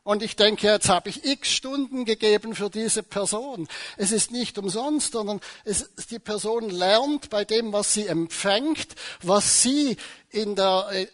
und 0.09 0.23
ich 0.23 0.37
denke, 0.37 0.67
jetzt 0.67 0.89
habe 0.89 1.11
ich 1.11 1.23
x 1.23 1.51
Stunden 1.51 2.07
gegeben 2.07 2.55
für 2.55 2.71
diese 2.71 3.03
Person. 3.03 3.69
Es 3.99 4.11
ist 4.11 4.31
nicht 4.31 4.57
umsonst, 4.57 5.13
sondern 5.13 5.39
es, 5.67 5.91
die 6.11 6.19
Person 6.19 6.71
lernt 6.71 7.29
bei 7.29 7.45
dem, 7.45 7.75
was 7.75 7.93
sie 7.93 8.07
empfängt, 8.07 8.95
was 9.21 9.63
sie 9.63 9.99
in 10.31 10.57
der, 10.57 10.87
äh, 10.93 11.09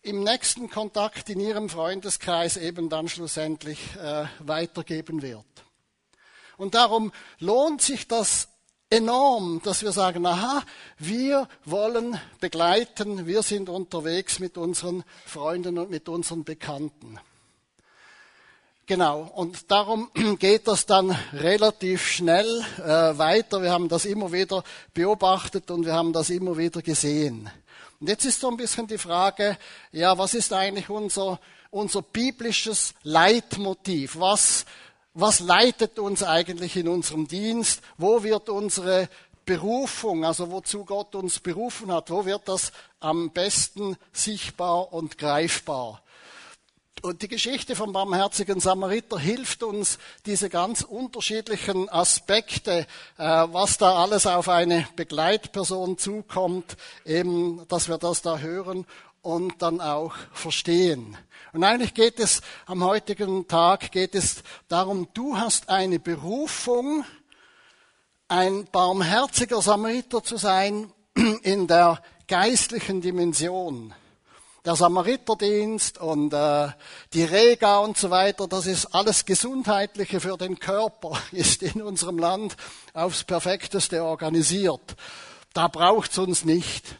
im 0.00 0.24
nächsten 0.24 0.70
Kontakt 0.70 1.28
in 1.28 1.40
ihrem 1.40 1.68
Freundeskreis 1.68 2.56
eben 2.56 2.88
dann 2.88 3.10
schlussendlich 3.10 3.80
äh, 4.02 4.24
weitergeben 4.38 5.20
wird. 5.20 5.44
Und 6.56 6.74
darum 6.74 7.12
lohnt 7.40 7.82
sich 7.82 8.08
das 8.08 8.48
enorm, 8.88 9.60
dass 9.62 9.82
wir 9.82 9.92
sagen, 9.92 10.24
aha, 10.24 10.62
wir 10.96 11.50
wollen 11.66 12.18
begleiten, 12.40 13.26
wir 13.26 13.42
sind 13.42 13.68
unterwegs 13.68 14.38
mit 14.38 14.56
unseren 14.56 15.04
Freunden 15.26 15.76
und 15.76 15.90
mit 15.90 16.08
unseren 16.08 16.44
Bekannten. 16.44 17.20
Genau, 18.88 19.30
und 19.34 19.70
darum 19.70 20.10
geht 20.38 20.66
das 20.66 20.86
dann 20.86 21.10
relativ 21.34 22.06
schnell 22.06 22.64
äh, 22.78 23.18
weiter. 23.18 23.60
Wir 23.60 23.70
haben 23.70 23.90
das 23.90 24.06
immer 24.06 24.32
wieder 24.32 24.64
beobachtet 24.94 25.70
und 25.70 25.84
wir 25.84 25.92
haben 25.92 26.14
das 26.14 26.30
immer 26.30 26.56
wieder 26.56 26.80
gesehen. 26.80 27.50
Und 28.00 28.08
jetzt 28.08 28.24
ist 28.24 28.40
so 28.40 28.48
ein 28.48 28.56
bisschen 28.56 28.86
die 28.86 28.96
Frage, 28.96 29.58
ja, 29.92 30.16
was 30.16 30.32
ist 30.32 30.54
eigentlich 30.54 30.88
unser, 30.88 31.38
unser 31.70 32.00
biblisches 32.00 32.94
Leitmotiv? 33.02 34.18
Was, 34.18 34.64
was 35.12 35.40
leitet 35.40 35.98
uns 35.98 36.22
eigentlich 36.22 36.74
in 36.74 36.88
unserem 36.88 37.28
Dienst? 37.28 37.82
Wo 37.98 38.22
wird 38.22 38.48
unsere 38.48 39.10
Berufung, 39.44 40.24
also 40.24 40.50
wozu 40.50 40.86
Gott 40.86 41.14
uns 41.14 41.40
berufen 41.40 41.92
hat, 41.92 42.10
wo 42.10 42.24
wird 42.24 42.48
das 42.48 42.72
am 43.00 43.32
besten 43.32 43.98
sichtbar 44.14 44.94
und 44.94 45.18
greifbar? 45.18 46.02
Und 47.02 47.22
die 47.22 47.28
Geschichte 47.28 47.76
vom 47.76 47.92
barmherzigen 47.92 48.58
Samariter 48.58 49.18
hilft 49.18 49.62
uns, 49.62 49.98
diese 50.26 50.48
ganz 50.48 50.82
unterschiedlichen 50.82 51.88
Aspekte, 51.88 52.86
äh, 53.18 53.22
was 53.52 53.78
da 53.78 54.02
alles 54.02 54.26
auf 54.26 54.48
eine 54.48 54.86
Begleitperson 54.96 55.98
zukommt, 55.98 56.76
eben, 57.04 57.66
dass 57.68 57.88
wir 57.88 57.98
das 57.98 58.22
da 58.22 58.38
hören 58.38 58.84
und 59.22 59.62
dann 59.62 59.80
auch 59.80 60.14
verstehen. 60.32 61.16
Und 61.52 61.62
eigentlich 61.62 61.94
geht 61.94 62.18
es 62.18 62.40
am 62.66 62.82
heutigen 62.82 63.46
Tag, 63.46 63.92
geht 63.92 64.14
es 64.14 64.42
darum, 64.68 65.08
du 65.14 65.36
hast 65.36 65.68
eine 65.68 65.98
Berufung, 66.00 67.04
ein 68.26 68.66
barmherziger 68.72 69.62
Samariter 69.62 70.22
zu 70.22 70.36
sein 70.36 70.92
in 71.42 71.66
der 71.68 72.02
geistlichen 72.26 73.00
Dimension. 73.00 73.94
Der 74.64 74.76
Samariterdienst 74.76 75.98
und 75.98 76.32
äh, 76.32 76.68
die 77.12 77.24
Rega 77.24 77.78
und 77.78 77.96
so 77.96 78.10
weiter, 78.10 78.48
das 78.48 78.66
ist 78.66 78.86
alles 78.86 79.24
Gesundheitliche 79.24 80.20
für 80.20 80.36
den 80.36 80.58
Körper, 80.58 81.18
ist 81.32 81.62
in 81.62 81.80
unserem 81.80 82.18
Land 82.18 82.56
aufs 82.92 83.24
perfekteste 83.24 84.04
organisiert. 84.04 84.96
Da 85.54 85.68
braucht's 85.68 86.18
uns 86.18 86.44
nicht. 86.44 86.96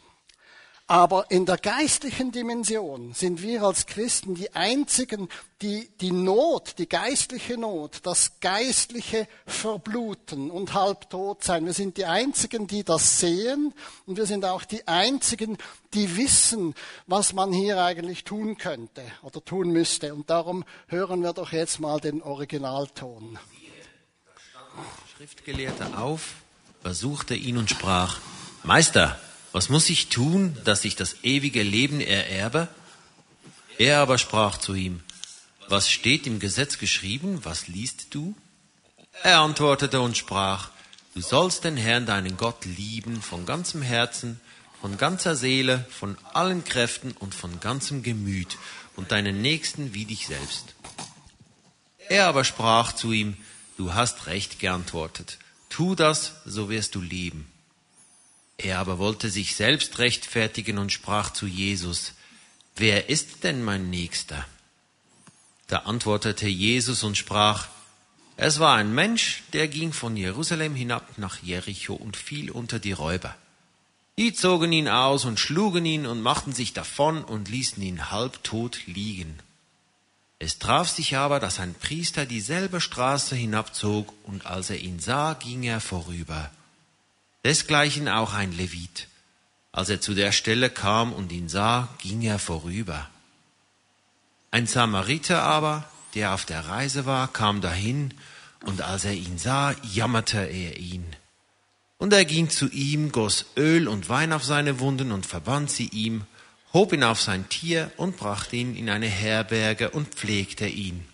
Aber 0.89 1.29
in 1.29 1.45
der 1.45 1.59
geistlichen 1.59 2.31
Dimension 2.31 3.13
sind 3.13 3.43
wir 3.43 3.61
als 3.61 3.85
Christen 3.85 4.33
die 4.33 4.55
einzigen, 4.55 5.29
die 5.61 5.87
die 6.01 6.11
Not, 6.11 6.79
die 6.79 6.89
geistliche 6.89 7.59
Not, 7.59 7.99
das 8.07 8.39
geistliche 8.39 9.27
Verbluten 9.45 10.49
und 10.49 10.73
halbtot 10.73 11.43
sein. 11.43 11.67
Wir 11.67 11.73
sind 11.73 11.97
die 11.97 12.05
einzigen, 12.05 12.65
die 12.65 12.83
das 12.83 13.19
sehen 13.19 13.71
und 14.07 14.17
wir 14.17 14.25
sind 14.25 14.45
auch 14.45 14.63
die 14.63 14.87
einzigen, 14.87 15.59
die 15.93 16.17
wissen, 16.17 16.73
was 17.05 17.33
man 17.33 17.53
hier 17.53 17.83
eigentlich 17.83 18.23
tun 18.23 18.57
könnte 18.57 19.03
oder 19.21 19.45
tun 19.45 19.69
müsste. 19.69 20.15
Und 20.15 20.31
darum 20.31 20.65
hören 20.87 21.21
wir 21.21 21.33
doch 21.33 21.51
jetzt 21.51 21.79
mal 21.79 21.99
den 21.99 22.23
Originalton. 22.23 23.37
Schriftgelehrter 25.15 26.01
auf, 26.01 26.33
versuchte 26.81 27.35
ihn 27.35 27.59
und 27.59 27.69
sprach, 27.69 28.17
Meister, 28.63 29.19
was 29.51 29.69
muss 29.69 29.89
ich 29.89 30.09
tun, 30.09 30.57
dass 30.63 30.85
ich 30.85 30.95
das 30.95 31.23
ewige 31.23 31.63
Leben 31.63 32.01
ererbe? 32.01 32.67
Er 33.77 33.99
aber 33.99 34.17
sprach 34.17 34.57
zu 34.57 34.73
ihm, 34.73 35.01
was 35.67 35.89
steht 35.89 36.27
im 36.27 36.39
Gesetz 36.39 36.77
geschrieben, 36.77 37.39
was 37.43 37.67
liest 37.67 38.07
du? 38.13 38.35
Er 39.23 39.39
antwortete 39.39 40.01
und 40.01 40.17
sprach, 40.17 40.69
du 41.13 41.21
sollst 41.21 41.63
den 41.63 41.77
Herrn 41.77 42.05
deinen 42.05 42.37
Gott 42.37 42.65
lieben 42.65 43.21
von 43.21 43.45
ganzem 43.45 43.81
Herzen, 43.81 44.39
von 44.81 44.97
ganzer 44.97 45.35
Seele, 45.35 45.85
von 45.89 46.17
allen 46.33 46.63
Kräften 46.63 47.11
und 47.11 47.35
von 47.35 47.59
ganzem 47.59 48.03
Gemüt 48.03 48.57
und 48.95 49.11
deinen 49.11 49.41
Nächsten 49.41 49.93
wie 49.93 50.05
dich 50.05 50.27
selbst. 50.27 50.75
Er 52.07 52.27
aber 52.27 52.43
sprach 52.43 52.93
zu 52.93 53.11
ihm, 53.11 53.37
du 53.77 53.93
hast 53.93 54.27
recht 54.27 54.59
geantwortet, 54.59 55.37
tu 55.69 55.95
das, 55.95 56.33
so 56.45 56.69
wirst 56.69 56.95
du 56.95 57.01
leben. 57.01 57.51
Er 58.61 58.79
aber 58.79 58.99
wollte 58.99 59.29
sich 59.29 59.55
selbst 59.55 59.99
rechtfertigen 59.99 60.77
und 60.77 60.91
sprach 60.91 61.31
zu 61.31 61.47
Jesus, 61.47 62.13
Wer 62.75 63.09
ist 63.09 63.45
denn 63.45 63.63
mein 63.63 63.89
Nächster? 63.89 64.45
Da 65.67 65.77
antwortete 65.79 66.47
Jesus 66.47 67.03
und 67.03 67.17
sprach, 67.17 67.69
Es 68.35 68.59
war 68.59 68.75
ein 68.75 68.93
Mensch, 68.93 69.43
der 69.53 69.69
ging 69.69 69.93
von 69.93 70.17
Jerusalem 70.17 70.75
hinab 70.75 71.17
nach 71.17 71.41
Jericho 71.41 71.93
und 71.93 72.17
fiel 72.17 72.51
unter 72.51 72.79
die 72.79 72.91
Räuber. 72.91 73.33
Die 74.17 74.33
zogen 74.33 74.73
ihn 74.73 74.89
aus 74.89 75.23
und 75.23 75.39
schlugen 75.39 75.85
ihn 75.85 76.05
und 76.05 76.21
machten 76.21 76.51
sich 76.51 76.73
davon 76.73 77.23
und 77.23 77.47
ließen 77.47 77.81
ihn 77.81 78.11
halbtot 78.11 78.81
liegen. 78.87 79.39
Es 80.37 80.59
traf 80.59 80.89
sich 80.89 81.15
aber, 81.15 81.39
dass 81.39 81.59
ein 81.59 81.75
Priester 81.75 82.25
dieselbe 82.25 82.81
Straße 82.81 83.37
hinabzog, 83.37 84.13
und 84.23 84.45
als 84.45 84.69
er 84.69 84.79
ihn 84.79 84.99
sah, 84.99 85.33
ging 85.33 85.63
er 85.63 85.79
vorüber. 85.79 86.51
Desgleichen 87.45 88.09
auch 88.09 88.33
ein 88.33 88.51
Levit. 88.51 89.07
Als 89.71 89.89
er 89.89 90.01
zu 90.01 90.13
der 90.13 90.31
Stelle 90.31 90.69
kam 90.69 91.13
und 91.13 91.31
ihn 91.31 91.47
sah, 91.47 91.87
ging 91.99 92.21
er 92.21 92.39
vorüber. 92.39 93.09
Ein 94.51 94.67
Samariter 94.67 95.43
aber, 95.43 95.89
der 96.15 96.33
auf 96.33 96.45
der 96.45 96.67
Reise 96.67 97.05
war, 97.05 97.31
kam 97.31 97.61
dahin, 97.61 98.13
und 98.65 98.81
als 98.81 99.05
er 99.05 99.13
ihn 99.13 99.37
sah, 99.37 99.73
jammerte 99.83 100.39
er 100.39 100.77
ihn. 100.77 101.05
Und 101.97 102.13
er 102.13 102.25
ging 102.25 102.49
zu 102.49 102.67
ihm, 102.69 103.11
goss 103.11 103.45
Öl 103.55 103.87
und 103.87 104.09
Wein 104.09 104.33
auf 104.33 104.43
seine 104.43 104.79
Wunden 104.79 105.11
und 105.11 105.25
verband 105.25 105.69
sie 105.69 105.87
ihm, 105.87 106.25
hob 106.73 106.93
ihn 106.93 107.03
auf 107.03 107.21
sein 107.21 107.47
Tier 107.49 107.91
und 107.97 108.17
brachte 108.17 108.55
ihn 108.55 108.75
in 108.75 108.89
eine 108.89 109.07
Herberge 109.07 109.91
und 109.91 110.13
pflegte 110.13 110.67
ihn. 110.67 111.05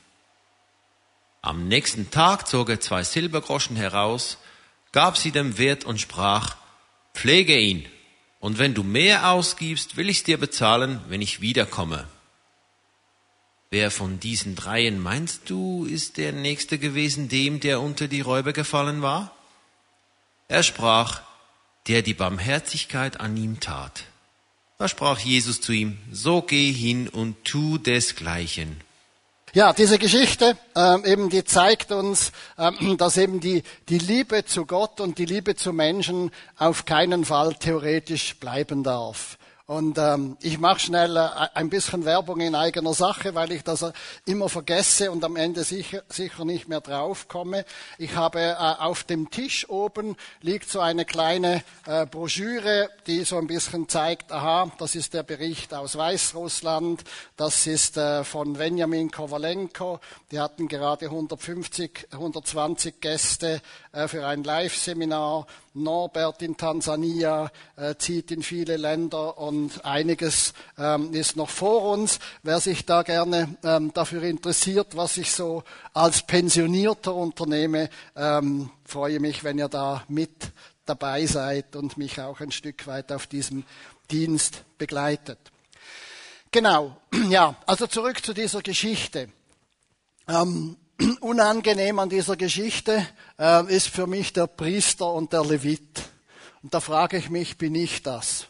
Am 1.41 1.67
nächsten 1.67 2.09
Tag 2.09 2.47
zog 2.47 2.69
er 2.69 2.79
zwei 2.79 3.03
Silbergroschen 3.03 3.75
heraus, 3.75 4.37
gab 4.95 5.17
sie 5.17 5.31
dem 5.31 5.57
Wirt 5.57 5.83
und 5.83 5.99
sprach, 5.99 6.55
pflege 7.13 7.59
ihn, 7.59 7.85
und 8.39 8.59
wenn 8.59 8.73
du 8.73 8.81
mehr 8.81 9.29
ausgibst, 9.29 9.97
will 9.97 10.07
ich's 10.09 10.23
dir 10.23 10.37
bezahlen, 10.37 11.01
wenn 11.09 11.21
ich 11.21 11.41
wiederkomme. 11.41 12.07
Wer 13.69 13.91
von 13.91 14.21
diesen 14.21 14.55
dreien 14.55 15.03
meinst 15.03 15.49
du, 15.49 15.83
ist 15.83 16.15
der 16.15 16.31
Nächste 16.31 16.77
gewesen 16.77 17.27
dem, 17.27 17.59
der 17.59 17.81
unter 17.81 18.07
die 18.07 18.21
Räuber 18.21 18.53
gefallen 18.53 19.01
war? 19.01 19.35
Er 20.47 20.63
sprach, 20.63 21.23
der 21.87 22.01
die 22.01 22.13
Barmherzigkeit 22.13 23.19
an 23.19 23.35
ihm 23.35 23.59
tat. 23.59 24.05
Da 24.77 24.87
sprach 24.87 25.19
Jesus 25.19 25.59
zu 25.59 25.73
ihm, 25.73 25.97
so 26.09 26.41
geh 26.41 26.71
hin 26.71 27.09
und 27.09 27.43
tu 27.43 27.77
desgleichen. 27.77 28.79
Ja, 29.55 29.71
diese 29.71 29.97
Geschichte, 29.97 30.57
ähm, 30.75 31.05
eben 31.05 31.29
die 31.29 31.45
zeigt 31.45 31.93
uns, 31.93 32.33
ähm, 32.57 32.97
dass 32.97 33.15
eben 33.15 33.39
die, 33.39 33.63
die 33.87 33.99
Liebe 33.99 34.43
zu 34.43 34.65
Gott 34.65 34.99
und 34.99 35.17
die 35.17 35.23
Liebe 35.23 35.55
zu 35.55 35.71
Menschen 35.71 36.31
auf 36.57 36.83
keinen 36.83 37.23
Fall 37.23 37.53
theoretisch 37.53 38.35
bleiben 38.35 38.83
darf. 38.83 39.37
Und 39.67 39.97
ähm, 39.97 40.37
ich 40.41 40.59
mache 40.59 40.79
schnell 40.79 41.17
äh, 41.17 41.27
ein 41.55 41.71
bisschen 41.71 42.05
Werbung 42.05 42.39
in 42.39 42.53
eigener 42.53 42.93
Sache, 42.93 43.33
weil 43.33 43.51
ich 43.51 43.63
das 43.63 43.83
immer 44.25 44.47
vergesse 44.47 45.09
und 45.09 45.23
am 45.23 45.35
Ende 45.35 45.63
sicher, 45.63 46.03
sicher 46.07 46.45
nicht 46.45 46.67
mehr 46.67 46.81
draufkomme. 46.81 47.65
Ich 47.97 48.15
habe 48.15 48.41
äh, 48.41 48.53
auf 48.53 49.03
dem 49.05 49.31
Tisch 49.31 49.67
oben 49.67 50.17
liegt 50.41 50.69
so 50.69 50.81
eine 50.81 51.03
kleine 51.03 51.63
äh, 51.87 52.05
Broschüre, 52.05 52.91
die 53.07 53.23
so 53.23 53.39
ein 53.39 53.47
bisschen 53.47 53.89
zeigt, 53.89 54.31
aha, 54.31 54.71
das 54.77 54.93
ist 54.93 55.15
der 55.15 55.23
Bericht 55.23 55.73
aus 55.73 55.97
Weißrussland, 55.97 57.03
das 57.35 57.65
ist 57.65 57.97
äh, 57.97 58.23
von 58.23 58.59
Wenjamin 58.59 59.09
Kowalenko, 59.09 59.99
die 60.29 60.39
hatten 60.39 60.67
gerade 60.67 61.05
150, 61.05 62.09
120 62.11 63.01
Gäste 63.01 63.55
äh, 63.55 63.59
für 64.07 64.25
ein 64.25 64.43
Live-Seminar. 64.43 65.47
Norbert 65.73 66.41
in 66.41 66.55
Tansania 66.55 67.51
äh, 67.75 67.95
zieht 67.95 68.31
in 68.31 68.43
viele 68.43 68.77
Länder 68.77 69.37
und 69.37 69.83
einiges 69.83 70.53
ähm, 70.77 71.13
ist 71.13 71.35
noch 71.35 71.49
vor 71.49 71.91
uns. 71.91 72.19
Wer 72.43 72.59
sich 72.61 72.85
da 72.85 73.03
gerne 73.03 73.55
ähm, 73.63 73.91
dafür 73.93 74.23
interessiert, 74.23 74.95
was 74.95 75.17
ich 75.17 75.31
so 75.31 75.63
als 75.93 76.21
Pensionierter 76.21 77.13
unternehme, 77.13 77.89
ähm, 78.15 78.69
freue 78.85 79.19
mich, 79.19 79.43
wenn 79.43 79.57
ihr 79.57 79.67
da 79.67 80.03
mit 80.07 80.51
dabei 80.85 81.25
seid 81.25 81.75
und 81.75 81.97
mich 81.97 82.21
auch 82.21 82.39
ein 82.39 82.51
Stück 82.51 82.87
weit 82.87 83.11
auf 83.11 83.27
diesem 83.27 83.65
Dienst 84.11 84.63
begleitet. 84.77 85.39
Genau, 86.51 86.95
ja, 87.29 87.55
also 87.65 87.87
zurück 87.87 88.23
zu 88.23 88.33
dieser 88.33 88.61
Geschichte. 88.61 89.29
Ähm, 90.27 90.77
unangenehm 91.17 91.99
an 91.99 92.09
dieser 92.09 92.35
Geschichte 92.35 93.05
äh, 93.39 93.73
ist 93.73 93.89
für 93.89 94.07
mich 94.07 94.33
der 94.33 94.47
Priester 94.47 95.11
und 95.11 95.33
der 95.33 95.43
Levit. 95.43 96.03
Und 96.63 96.73
da 96.73 96.79
frage 96.79 97.17
ich 97.17 97.29
mich, 97.29 97.57
bin 97.57 97.75
ich 97.75 98.01
das? 98.03 98.47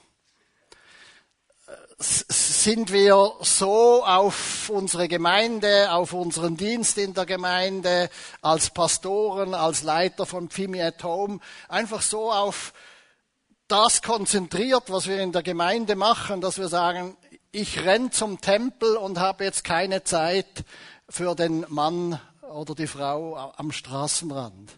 Sind 1.97 2.91
wir 2.91 3.34
so 3.41 4.06
auf 4.06 4.69
unsere 4.69 5.08
Gemeinde, 5.08 5.91
auf 5.91 6.13
unseren 6.13 6.58
Dienst 6.58 6.97
in 6.97 7.13
der 7.13 7.25
Gemeinde, 7.25 8.10
als 8.41 8.69
Pastoren, 8.69 9.54
als 9.54 9.84
Leiter 9.84 10.25
von 10.25 10.49
Pfimi 10.49 10.82
at 10.82 11.04
Home, 11.04 11.39
einfach 11.69 12.01
so 12.01 12.32
auf 12.32 12.73
das 13.67 14.01
konzentriert, 14.01 14.84
was 14.88 15.08
wir 15.08 15.21
in 15.21 15.32
der 15.32 15.43
Gemeinde 15.43 15.95
machen, 15.95 16.41
dass 16.41 16.58
wir 16.58 16.67
sagen, 16.67 17.17
ich 17.51 17.86
renn 17.86 18.12
zum 18.12 18.41
Tempel 18.41 18.97
und 18.97 19.19
habe 19.19 19.45
jetzt 19.45 19.63
keine 19.63 20.04
Zeit 20.04 20.65
für 21.10 21.36
den 21.36 21.65
Mann 21.69 22.19
oder 22.55 22.73
die 22.73 22.87
Frau 22.87 23.53
am 23.57 23.71
Straßenrand. 23.71 24.71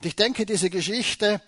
Und 0.00 0.06
ich 0.06 0.16
denke, 0.16 0.46
diese 0.46 0.70
Geschichte, 0.70 1.40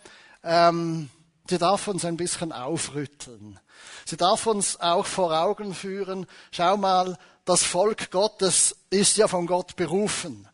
ähm, 0.45 1.11
sie 1.49 1.59
darf 1.59 1.89
uns 1.89 2.05
ein 2.05 2.17
bisschen 2.17 2.53
aufrütteln. 2.53 3.59
Sie 4.05 4.17
darf 4.17 4.47
uns 4.47 4.81
auch 4.81 5.07
vor 5.07 5.33
Augen 5.39 5.75
führen, 5.75 6.27
schau 6.53 6.77
mal, 6.77 7.19
das 7.45 7.65
Volk 7.65 8.11
Gottes 8.11 8.77
ist 8.91 9.17
ja 9.17 9.27
von 9.27 9.47
Gott 9.47 9.75
berufen. 9.75 10.49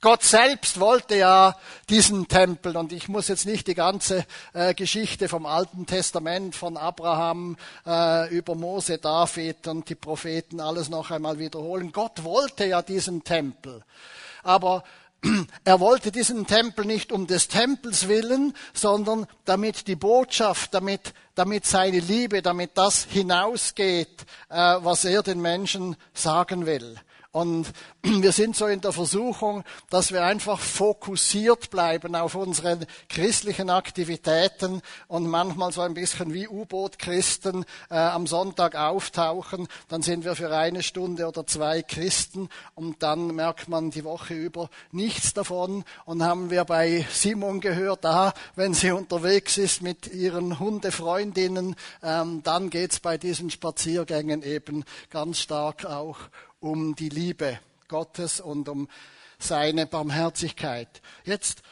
Gott 0.00 0.24
selbst 0.24 0.80
wollte 0.80 1.16
ja 1.16 1.56
diesen 1.88 2.26
Tempel 2.26 2.76
und 2.76 2.92
ich 2.92 3.08
muss 3.08 3.28
jetzt 3.28 3.46
nicht 3.46 3.68
die 3.68 3.76
ganze 3.76 4.26
äh, 4.52 4.74
Geschichte 4.74 5.28
vom 5.28 5.46
Alten 5.46 5.86
Testament, 5.86 6.56
von 6.56 6.76
Abraham 6.76 7.56
äh, 7.86 8.28
über 8.34 8.56
Mose, 8.56 8.98
David 8.98 9.68
und 9.68 9.88
die 9.88 9.94
Propheten 9.94 10.58
alles 10.58 10.88
noch 10.88 11.12
einmal 11.12 11.38
wiederholen. 11.38 11.92
Gott 11.92 12.24
wollte 12.24 12.64
ja 12.64 12.82
diesen 12.82 13.22
Tempel. 13.22 13.84
Aber 14.42 14.84
er 15.64 15.80
wollte 15.80 16.10
diesen 16.10 16.46
Tempel 16.46 16.84
nicht 16.84 17.12
um 17.12 17.26
des 17.26 17.48
Tempels 17.48 18.08
willen, 18.08 18.54
sondern 18.74 19.26
damit 19.44 19.86
die 19.86 19.96
Botschaft, 19.96 20.74
damit, 20.74 21.14
damit 21.34 21.64
seine 21.64 22.00
Liebe, 22.00 22.42
damit 22.42 22.72
das 22.74 23.04
hinausgeht, 23.04 24.22
äh, 24.48 24.54
was 24.56 25.04
er 25.04 25.22
den 25.22 25.40
Menschen 25.40 25.96
sagen 26.12 26.66
will. 26.66 26.96
Und 27.32 27.72
wir 28.02 28.30
sind 28.30 28.56
so 28.56 28.66
in 28.66 28.82
der 28.82 28.92
Versuchung, 28.92 29.64
dass 29.88 30.12
wir 30.12 30.22
einfach 30.22 30.60
fokussiert 30.60 31.70
bleiben 31.70 32.14
auf 32.14 32.34
unsere 32.34 32.80
christlichen 33.08 33.70
Aktivitäten 33.70 34.82
und 35.08 35.26
manchmal 35.26 35.72
so 35.72 35.80
ein 35.80 35.94
bisschen 35.94 36.34
wie 36.34 36.46
U-Boot-Christen 36.46 37.64
äh, 37.90 37.96
am 37.96 38.26
Sonntag 38.26 38.76
auftauchen. 38.76 39.66
Dann 39.88 40.02
sind 40.02 40.24
wir 40.24 40.36
für 40.36 40.54
eine 40.54 40.82
Stunde 40.82 41.26
oder 41.26 41.46
zwei 41.46 41.82
Christen 41.82 42.50
und 42.74 43.02
dann 43.02 43.28
merkt 43.28 43.66
man 43.66 43.90
die 43.90 44.04
Woche 44.04 44.34
über 44.34 44.68
nichts 44.90 45.32
davon. 45.32 45.84
Und 46.04 46.22
haben 46.22 46.50
wir 46.50 46.66
bei 46.66 47.06
Simon 47.10 47.60
gehört, 47.60 48.04
da, 48.04 48.34
wenn 48.56 48.74
sie 48.74 48.90
unterwegs 48.90 49.56
ist 49.56 49.80
mit 49.80 50.12
ihren 50.12 50.58
Hundefreundinnen, 50.58 51.76
ähm, 52.02 52.42
dann 52.42 52.68
geht's 52.68 53.00
bei 53.00 53.16
diesen 53.16 53.50
Spaziergängen 53.50 54.42
eben 54.42 54.84
ganz 55.08 55.38
stark 55.38 55.86
auch 55.86 56.18
um 56.62 56.94
die 56.94 57.08
Liebe 57.08 57.58
Gottes 57.88 58.40
und 58.40 58.68
um 58.68 58.88
seine 59.38 59.86
Barmherzigkeit. 59.86 61.02
Jetzt, 61.24 61.62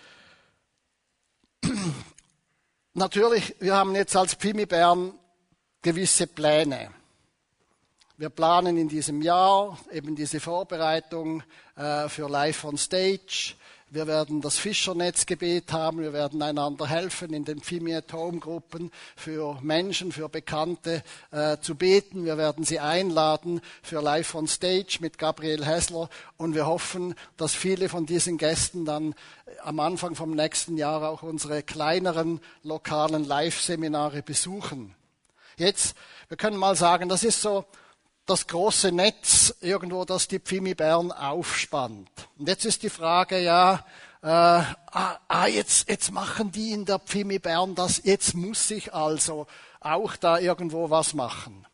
natürlich, 2.94 3.54
wir 3.60 3.76
haben 3.76 3.94
jetzt 3.94 4.16
als 4.16 4.34
Pimi 4.34 4.66
Bern 4.66 5.12
gewisse 5.80 6.26
Pläne. 6.26 6.90
Wir 8.16 8.28
planen 8.28 8.76
in 8.76 8.88
diesem 8.88 9.22
Jahr 9.22 9.78
eben 9.92 10.14
diese 10.14 10.40
Vorbereitung 10.40 11.42
äh, 11.76 12.08
für 12.08 12.28
Live 12.28 12.64
on 12.64 12.76
Stage. 12.76 13.54
Wir 13.92 14.06
werden 14.06 14.40
das 14.40 14.56
Fischernetzgebet 14.56 15.72
haben. 15.72 15.98
Wir 15.98 16.12
werden 16.12 16.40
einander 16.42 16.86
helfen 16.86 17.34
in 17.34 17.44
den 17.44 17.60
Fimi 17.60 17.92
at 17.92 18.12
Home 18.12 18.38
Gruppen 18.38 18.92
für 19.16 19.58
Menschen, 19.62 20.12
für 20.12 20.28
Bekannte 20.28 21.02
äh, 21.32 21.56
zu 21.60 21.74
beten. 21.74 22.24
Wir 22.24 22.38
werden 22.38 22.62
sie 22.62 22.78
einladen 22.78 23.60
für 23.82 24.00
Live 24.00 24.36
on 24.36 24.46
Stage 24.46 24.98
mit 25.00 25.18
Gabriel 25.18 25.66
Hessler. 25.66 26.08
Und 26.36 26.54
wir 26.54 26.68
hoffen, 26.68 27.16
dass 27.36 27.52
viele 27.52 27.88
von 27.88 28.06
diesen 28.06 28.38
Gästen 28.38 28.84
dann 28.84 29.12
am 29.64 29.80
Anfang 29.80 30.14
vom 30.14 30.36
nächsten 30.36 30.76
Jahr 30.76 31.10
auch 31.10 31.24
unsere 31.24 31.64
kleineren 31.64 32.40
lokalen 32.62 33.24
Live-Seminare 33.24 34.22
besuchen. 34.22 34.94
Jetzt, 35.56 35.96
wir 36.28 36.36
können 36.36 36.56
mal 36.56 36.76
sagen, 36.76 37.08
das 37.08 37.24
ist 37.24 37.42
so 37.42 37.64
das 38.30 38.46
große 38.46 38.92
Netz 38.92 39.54
irgendwo, 39.60 40.04
das 40.04 40.28
die 40.28 40.38
Pfimi 40.38 40.74
Bern 40.74 41.10
aufspannt. 41.10 42.08
Und 42.38 42.48
jetzt 42.48 42.64
ist 42.64 42.84
die 42.84 42.88
Frage, 42.88 43.40
ja, 43.40 43.84
äh, 44.22 44.28
ah, 44.28 45.18
ah, 45.26 45.46
jetzt, 45.48 45.88
jetzt 45.88 46.12
machen 46.12 46.52
die 46.52 46.72
in 46.72 46.84
der 46.84 47.00
Pfimi 47.00 47.40
Bern 47.40 47.74
das, 47.74 48.02
jetzt 48.04 48.34
muss 48.34 48.70
ich 48.70 48.94
also 48.94 49.48
auch 49.80 50.14
da 50.14 50.38
irgendwo 50.38 50.90
was 50.90 51.12
machen. 51.12 51.66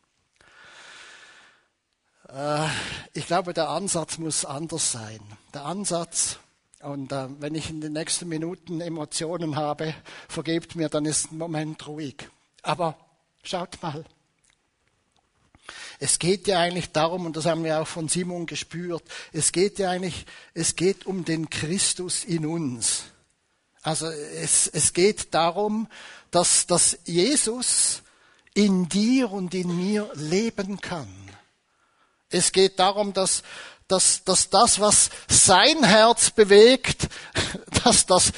Äh, 2.30 2.66
ich 3.12 3.26
glaube, 3.26 3.52
der 3.52 3.68
Ansatz 3.68 4.16
muss 4.16 4.46
anders 4.46 4.92
sein. 4.92 5.20
Der 5.52 5.66
Ansatz, 5.66 6.38
und 6.80 7.12
äh, 7.12 7.28
wenn 7.38 7.54
ich 7.54 7.68
in 7.68 7.82
den 7.82 7.92
nächsten 7.92 8.28
Minuten 8.28 8.80
Emotionen 8.80 9.56
habe, 9.56 9.94
vergebt 10.26 10.74
mir, 10.74 10.88
dann 10.88 11.04
ist 11.04 11.32
ein 11.32 11.38
Moment 11.38 11.86
ruhig. 11.86 12.30
Aber 12.62 12.96
schaut 13.42 13.82
mal, 13.82 14.06
es 15.98 16.18
geht 16.18 16.46
ja 16.46 16.60
eigentlich 16.60 16.92
darum, 16.92 17.26
und 17.26 17.36
das 17.36 17.46
haben 17.46 17.64
wir 17.64 17.80
auch 17.80 17.86
von 17.86 18.08
Simon 18.08 18.46
gespürt, 18.46 19.02
es 19.32 19.52
geht 19.52 19.78
ja 19.78 19.90
eigentlich, 19.90 20.26
es 20.54 20.76
geht 20.76 21.06
um 21.06 21.24
den 21.24 21.50
Christus 21.50 22.24
in 22.24 22.46
uns. 22.46 23.04
Also 23.82 24.06
es, 24.06 24.66
es 24.66 24.92
geht 24.92 25.32
darum, 25.32 25.88
dass, 26.30 26.66
dass 26.66 26.98
Jesus 27.04 28.02
in 28.54 28.88
dir 28.88 29.30
und 29.30 29.54
in 29.54 29.76
mir 29.76 30.10
leben 30.14 30.80
kann. 30.80 31.08
Es 32.30 32.52
geht 32.52 32.78
darum, 32.78 33.12
dass, 33.12 33.42
dass, 33.86 34.24
dass 34.24 34.50
das, 34.50 34.80
was 34.80 35.10
sein 35.28 35.84
Herz 35.84 36.30
bewegt, 36.30 37.08
dass 37.84 38.06
das 38.06 38.32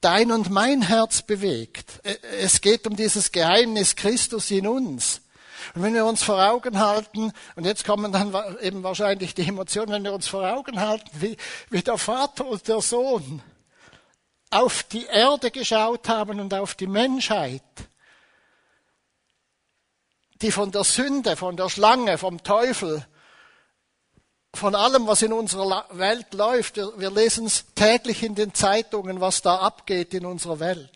dein 0.00 0.30
und 0.30 0.50
mein 0.50 0.82
Herz 0.82 1.22
bewegt. 1.22 2.00
Es 2.38 2.60
geht 2.60 2.86
um 2.86 2.96
dieses 2.96 3.32
Geheimnis 3.32 3.96
Christus 3.96 4.50
in 4.50 4.66
uns. 4.66 5.20
Und 5.74 5.82
wenn 5.82 5.94
wir 5.94 6.04
uns 6.04 6.22
vor 6.22 6.42
Augen 6.42 6.78
halten, 6.78 7.32
und 7.56 7.64
jetzt 7.64 7.84
kommen 7.84 8.12
dann 8.12 8.34
eben 8.60 8.82
wahrscheinlich 8.82 9.34
die 9.34 9.46
Emotionen, 9.48 9.92
wenn 9.92 10.04
wir 10.04 10.12
uns 10.12 10.28
vor 10.28 10.48
Augen 10.50 10.80
halten, 10.80 11.10
wie, 11.12 11.36
wie 11.70 11.82
der 11.82 11.98
Vater 11.98 12.46
und 12.46 12.66
der 12.68 12.80
Sohn 12.80 13.42
auf 14.50 14.82
die 14.82 15.06
Erde 15.06 15.50
geschaut 15.50 16.08
haben 16.08 16.38
und 16.38 16.52
auf 16.52 16.74
die 16.74 16.86
Menschheit, 16.86 17.62
die 20.42 20.52
von 20.52 20.70
der 20.70 20.84
Sünde, 20.84 21.36
von 21.36 21.56
der 21.56 21.68
Schlange, 21.68 22.18
vom 22.18 22.42
Teufel, 22.42 23.06
von 24.54 24.74
allem, 24.74 25.06
was 25.06 25.22
in 25.22 25.32
unserer 25.32 25.86
Welt 25.92 26.34
läuft, 26.34 26.76
wir, 26.76 26.92
wir 26.98 27.10
lesen 27.10 27.46
es 27.46 27.64
täglich 27.74 28.22
in 28.22 28.34
den 28.34 28.52
Zeitungen, 28.52 29.20
was 29.20 29.40
da 29.40 29.56
abgeht 29.56 30.12
in 30.12 30.26
unserer 30.26 30.60
Welt. 30.60 30.90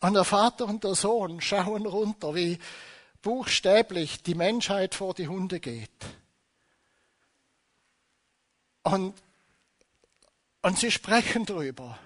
Und 0.00 0.12
der 0.12 0.24
Vater 0.24 0.66
und 0.66 0.84
der 0.84 0.94
Sohn 0.94 1.40
schauen 1.40 1.86
runter, 1.86 2.34
wie, 2.34 2.58
buchstäblich 3.26 4.22
die 4.22 4.36
Menschheit 4.36 4.94
vor 4.94 5.12
die 5.12 5.26
Hunde 5.26 5.58
geht. 5.58 5.90
Und, 8.84 9.14
und 10.62 10.78
sie 10.78 10.92
sprechen 10.92 11.44
drüber. 11.44 11.98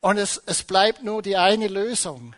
Und 0.00 0.16
es, 0.16 0.38
es 0.46 0.62
bleibt 0.62 1.02
nur 1.02 1.20
die 1.20 1.36
eine 1.36 1.68
Lösung, 1.68 2.34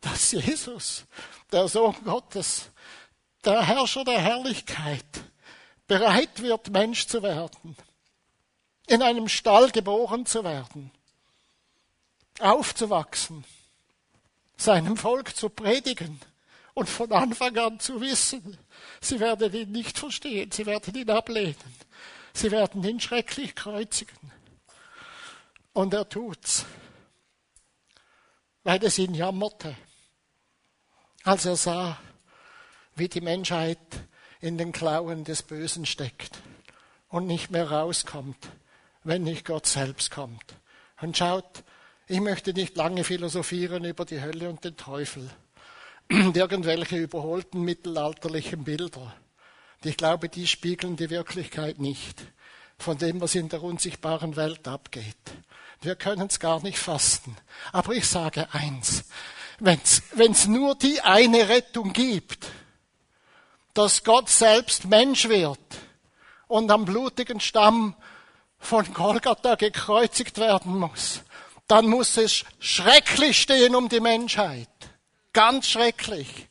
dass 0.00 0.30
Jesus, 0.30 1.04
der 1.50 1.66
Sohn 1.66 1.96
Gottes, 2.04 2.70
der 3.44 3.66
Herrscher 3.66 4.04
der 4.04 4.20
Herrlichkeit, 4.20 5.24
bereit 5.88 6.42
wird, 6.42 6.70
Mensch 6.70 7.08
zu 7.08 7.24
werden, 7.24 7.76
in 8.86 9.02
einem 9.02 9.28
Stall 9.28 9.72
geboren 9.72 10.26
zu 10.26 10.44
werden, 10.44 10.92
aufzuwachsen, 12.38 13.44
seinem 14.56 14.96
Volk 14.96 15.34
zu 15.34 15.48
predigen 15.48 16.20
und 16.74 16.88
von 16.88 17.12
Anfang 17.12 17.56
an 17.58 17.80
zu 17.80 18.00
wissen, 18.00 18.56
sie 19.00 19.20
werden 19.20 19.52
ihn 19.52 19.72
nicht 19.72 19.98
verstehen, 19.98 20.50
sie 20.50 20.66
werden 20.66 20.94
ihn 20.94 21.10
ablehnen, 21.10 21.56
sie 22.32 22.50
werden 22.50 22.82
ihn 22.84 23.00
schrecklich 23.00 23.54
kreuzigen. 23.54 24.32
Und 25.74 25.94
er 25.94 26.08
tut's, 26.08 26.66
weil 28.62 28.82
es 28.84 28.98
ihn 28.98 29.14
jammerte, 29.14 29.76
als 31.24 31.44
er 31.44 31.56
sah, 31.56 31.98
wie 32.94 33.08
die 33.08 33.20
Menschheit 33.20 33.78
in 34.40 34.58
den 34.58 34.72
Klauen 34.72 35.24
des 35.24 35.42
Bösen 35.42 35.86
steckt 35.86 36.42
und 37.08 37.26
nicht 37.26 37.50
mehr 37.50 37.70
rauskommt, 37.70 38.48
wenn 39.04 39.22
nicht 39.22 39.44
Gott 39.44 39.66
selbst 39.66 40.10
kommt. 40.10 40.54
Und 41.00 41.16
schaut, 41.16 41.64
ich 42.06 42.20
möchte 42.20 42.52
nicht 42.52 42.76
lange 42.76 43.04
philosophieren 43.04 43.84
über 43.84 44.04
die 44.04 44.20
Hölle 44.20 44.48
und 44.48 44.64
den 44.64 44.76
Teufel 44.76 45.30
irgendwelche 46.12 46.96
überholten 46.96 47.62
mittelalterlichen 47.62 48.64
Bilder. 48.64 49.14
Und 49.82 49.88
ich 49.88 49.96
glaube, 49.96 50.28
die 50.28 50.46
spiegeln 50.46 50.96
die 50.96 51.10
Wirklichkeit 51.10 51.78
nicht 51.78 52.22
von 52.78 52.98
dem, 52.98 53.20
was 53.20 53.34
in 53.34 53.48
der 53.48 53.62
unsichtbaren 53.62 54.36
Welt 54.36 54.68
abgeht. 54.68 55.16
Wir 55.80 55.96
können 55.96 56.28
es 56.28 56.38
gar 56.38 56.62
nicht 56.62 56.78
fassen. 56.78 57.36
Aber 57.72 57.92
ich 57.92 58.06
sage 58.06 58.48
eins, 58.52 59.04
wenn 59.58 59.80
es 59.80 60.46
nur 60.46 60.74
die 60.74 61.00
eine 61.00 61.48
Rettung 61.48 61.92
gibt, 61.92 62.46
dass 63.74 64.04
Gott 64.04 64.28
selbst 64.28 64.84
Mensch 64.84 65.28
wird 65.28 65.58
und 66.46 66.70
am 66.70 66.84
blutigen 66.84 67.40
Stamm 67.40 67.96
von 68.58 68.92
Golgatha 68.92 69.54
gekreuzigt 69.54 70.38
werden 70.38 70.78
muss, 70.78 71.22
dann 71.66 71.88
muss 71.88 72.16
es 72.16 72.44
schrecklich 72.58 73.40
stehen 73.40 73.74
um 73.74 73.88
die 73.88 74.00
Menschheit. 74.00 74.68
Ganz 75.32 75.68
schrecklich. 75.68 76.48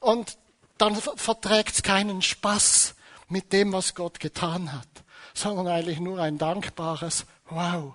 Und 0.00 0.36
dann 0.78 0.96
verträgt 0.96 1.74
es 1.74 1.82
keinen 1.82 2.22
Spaß 2.22 2.94
mit 3.28 3.52
dem, 3.52 3.72
was 3.72 3.94
Gott 3.94 4.20
getan 4.20 4.72
hat, 4.72 4.88
sondern 5.34 5.68
eigentlich 5.68 6.00
nur 6.00 6.20
ein 6.20 6.38
dankbares, 6.38 7.24
wow, 7.48 7.94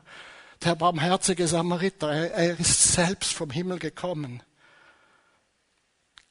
der 0.64 0.76
barmherzige 0.76 1.48
Samariter, 1.48 2.12
er, 2.12 2.32
er 2.32 2.60
ist 2.60 2.94
selbst 2.94 3.34
vom 3.34 3.50
Himmel 3.50 3.80
gekommen, 3.80 4.42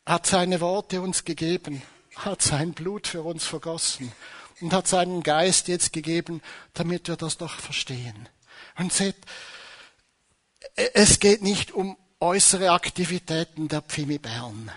hat 0.07 0.27
seine 0.27 0.61
Worte 0.61 1.01
uns 1.01 1.25
gegeben 1.25 1.83
hat 2.17 2.43
sein 2.43 2.73
Blut 2.73 3.07
für 3.07 3.23
uns 3.23 3.47
vergossen 3.47 4.13
und 4.61 4.73
hat 4.73 4.89
seinen 4.89 5.23
Geist 5.23 5.69
jetzt 5.69 5.93
gegeben, 5.93 6.43
damit 6.75 7.09
wir 7.09 7.17
das 7.17 7.37
doch 7.37 7.59
verstehen. 7.61 8.29
Und 8.79 8.93
seht, 8.93 9.17
es 10.75 11.21
geht 11.21 11.43
nicht 11.43 11.73
um 11.73 11.97
äußere 12.21 12.71
Aktivitäten 12.71 13.69
der 13.69 13.83
Pfimi 13.83 14.19
Bern, 14.19 14.71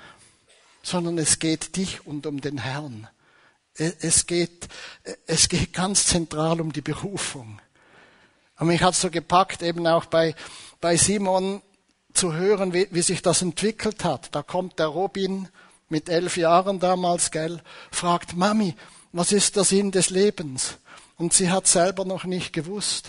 sondern 0.84 1.18
es 1.18 1.40
geht 1.40 1.76
dich 1.76 2.06
und 2.06 2.26
um 2.26 2.42
den 2.42 2.58
Herrn. 2.58 3.08
Es 3.76 4.28
geht, 4.28 4.68
es 5.26 5.48
geht 5.48 5.72
ganz 5.72 6.08
zentral 6.08 6.60
um 6.60 6.74
die 6.74 6.82
Berufung. 6.82 7.62
Und 8.58 8.68
mich 8.68 8.84
hat 8.84 8.96
so 8.96 9.10
gepackt, 9.10 9.62
eben 9.62 9.88
auch 9.88 10.06
bei, 10.06 10.36
bei 10.82 10.98
Simon 10.98 11.62
zu 12.14 12.34
hören, 12.34 12.74
wie, 12.74 12.88
wie 12.92 13.02
sich 13.02 13.22
das 13.22 13.42
entwickelt 13.42 14.04
hat. 14.04 14.36
Da 14.36 14.44
kommt 14.44 14.80
der 14.80 14.88
Robin 14.88 15.48
mit 15.88 16.10
elf 16.10 16.36
Jahren 16.36 16.82
damals, 16.82 17.32
gell, 17.32 17.62
fragt 17.90 18.36
Mami, 18.36 18.76
was 19.14 19.32
ist 19.32 19.56
der 19.56 19.64
Sinn 19.64 19.92
des 19.92 20.10
Lebens? 20.10 20.78
Und 21.16 21.32
sie 21.32 21.50
hat 21.50 21.68
selber 21.68 22.04
noch 22.04 22.26
nicht 22.26 22.52
gewusst. 22.52 23.08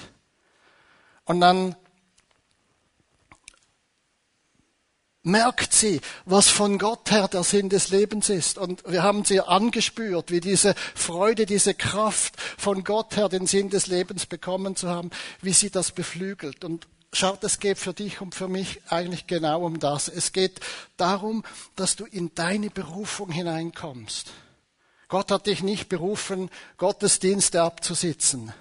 Und 1.24 1.40
dann 1.40 1.74
merkt 5.22 5.72
sie, 5.72 6.00
was 6.24 6.48
von 6.48 6.78
Gott 6.78 7.10
her 7.10 7.28
der 7.28 7.44
Sinn 7.44 7.68
des 7.68 7.90
Lebens 7.90 8.28
ist. 8.28 8.58
Und 8.58 8.82
wir 8.86 9.02
haben 9.02 9.24
sie 9.24 9.40
angespürt, 9.40 10.30
wie 10.30 10.40
diese 10.40 10.74
Freude, 10.94 11.46
diese 11.46 11.74
Kraft 11.74 12.40
von 12.56 12.84
Gott 12.84 13.16
her 13.16 13.28
den 13.28 13.46
Sinn 13.46 13.70
des 13.70 13.86
Lebens 13.86 14.26
bekommen 14.26 14.76
zu 14.76 14.88
haben, 14.88 15.10
wie 15.42 15.52
sie 15.52 15.70
das 15.70 15.92
beflügelt. 15.92 16.64
Und 16.64 16.86
schaut, 17.12 17.44
es 17.44 17.58
geht 17.58 17.78
für 17.78 17.92
dich 17.92 18.20
und 18.20 18.34
für 18.34 18.48
mich 18.48 18.80
eigentlich 18.88 19.26
genau 19.26 19.64
um 19.64 19.78
das. 19.78 20.08
Es 20.08 20.32
geht 20.32 20.60
darum, 20.96 21.44
dass 21.76 21.96
du 21.96 22.06
in 22.06 22.34
deine 22.34 22.70
Berufung 22.70 23.30
hineinkommst. 23.30 24.30
Gott 25.08 25.30
hat 25.32 25.46
dich 25.46 25.62
nicht 25.62 25.88
berufen, 25.88 26.50
Gottesdienste 26.76 27.62
abzusitzen 27.62 28.52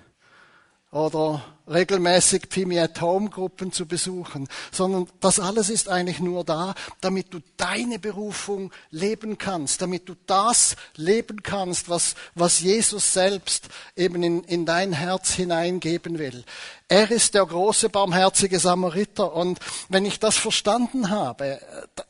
oder 0.91 1.43
regelmäßig 1.67 2.49
Pimi 2.49 2.79
at 2.79 2.99
Home 2.99 3.29
Gruppen 3.29 3.71
zu 3.71 3.85
besuchen, 3.85 4.47
sondern 4.71 5.07
das 5.19 5.39
alles 5.39 5.69
ist 5.69 5.87
eigentlich 5.87 6.19
nur 6.19 6.43
da, 6.43 6.73
damit 6.99 7.31
du 7.31 7.41
deine 7.57 7.99
Berufung 7.99 8.71
leben 8.89 9.37
kannst, 9.37 9.83
damit 9.83 10.09
du 10.09 10.15
das 10.25 10.75
leben 10.95 11.43
kannst, 11.43 11.87
was, 11.89 12.15
was 12.33 12.61
Jesus 12.61 13.13
selbst 13.13 13.69
eben 13.95 14.23
in, 14.23 14.43
in 14.45 14.65
dein 14.65 14.91
Herz 14.91 15.31
hineingeben 15.33 16.17
will. 16.17 16.43
Er 16.87 17.11
ist 17.11 17.35
der 17.35 17.45
große 17.45 17.89
barmherzige 17.89 18.57
Samariter 18.59 19.31
und 19.33 19.59
wenn 19.89 20.05
ich 20.05 20.19
das 20.19 20.37
verstanden 20.37 21.11
habe, 21.11 21.61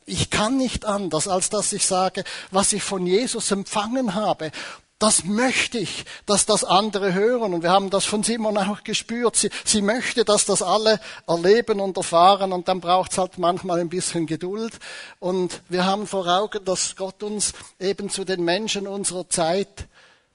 ich 0.06 0.30
kann 0.30 0.56
nicht 0.56 0.86
anders, 0.86 1.28
als 1.28 1.50
dass 1.50 1.74
ich 1.74 1.86
sage, 1.86 2.24
was 2.50 2.72
ich 2.72 2.82
von 2.82 3.06
Jesus 3.06 3.50
empfangen 3.50 4.14
habe, 4.14 4.50
das 5.00 5.24
möchte 5.24 5.78
ich, 5.78 6.04
dass 6.26 6.44
das 6.46 6.62
andere 6.62 7.14
hören. 7.14 7.54
Und 7.54 7.62
wir 7.62 7.70
haben 7.70 7.88
das 7.88 8.04
von 8.04 8.22
Simon 8.22 8.56
auch 8.58 8.84
gespürt. 8.84 9.34
Sie, 9.34 9.50
sie 9.64 9.80
möchte, 9.80 10.24
dass 10.26 10.44
das 10.44 10.62
alle 10.62 11.00
erleben 11.26 11.80
und 11.80 11.96
erfahren. 11.96 12.52
Und 12.52 12.68
dann 12.68 12.80
braucht 12.80 13.12
es 13.12 13.18
halt 13.18 13.38
manchmal 13.38 13.80
ein 13.80 13.88
bisschen 13.88 14.26
Geduld. 14.26 14.78
Und 15.18 15.62
wir 15.70 15.86
haben 15.86 16.06
vor 16.06 16.26
Augen, 16.26 16.64
dass 16.66 16.96
Gott 16.96 17.22
uns 17.22 17.54
eben 17.80 18.10
zu 18.10 18.24
den 18.24 18.44
Menschen 18.44 18.86
unserer 18.86 19.26
Zeit 19.28 19.88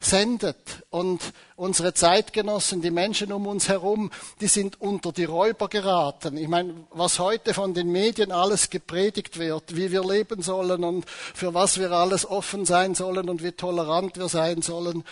sendet. 0.05 0.83
Und 0.89 1.33
unsere 1.55 1.93
Zeitgenossen, 1.93 2.81
die 2.81 2.91
Menschen 2.91 3.31
um 3.31 3.47
uns 3.47 3.67
herum, 3.67 4.11
die 4.39 4.47
sind 4.47 4.79
unter 4.79 5.11
die 5.11 5.25
Räuber 5.25 5.67
geraten. 5.67 6.37
Ich 6.37 6.47
meine, 6.47 6.85
was 6.91 7.19
heute 7.19 7.53
von 7.53 7.73
den 7.73 7.91
Medien 7.91 8.31
alles 8.31 8.69
gepredigt 8.69 9.37
wird, 9.39 9.75
wie 9.75 9.91
wir 9.91 10.03
leben 10.03 10.41
sollen 10.41 10.83
und 10.83 11.09
für 11.09 11.53
was 11.53 11.79
wir 11.79 11.91
alles 11.91 12.29
offen 12.29 12.65
sein 12.65 12.95
sollen 12.95 13.29
und 13.29 13.43
wie 13.43 13.51
tolerant 13.51 14.17
wir 14.17 14.29
sein 14.29 14.61
sollen. 14.61 15.03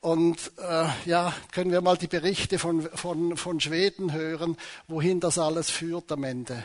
Und 0.00 0.50
äh, 0.58 0.86
ja, 1.06 1.32
können 1.52 1.70
wir 1.70 1.80
mal 1.80 1.96
die 1.96 2.08
Berichte 2.08 2.58
von, 2.58 2.82
von, 2.94 3.36
von 3.36 3.60
Schweden 3.60 4.12
hören, 4.12 4.56
wohin 4.88 5.20
das 5.20 5.38
alles 5.38 5.70
führt 5.70 6.10
am 6.10 6.24
Ende. 6.24 6.64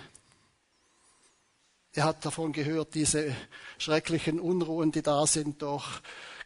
Ihr 1.95 2.03
habt 2.03 2.25
davon 2.25 2.51
gehört, 2.51 2.95
diese 2.95 3.35
schrecklichen 3.77 4.39
Unruhen, 4.39 4.91
die 4.91 5.01
da 5.01 5.25
sind 5.25 5.61
durch 5.61 5.85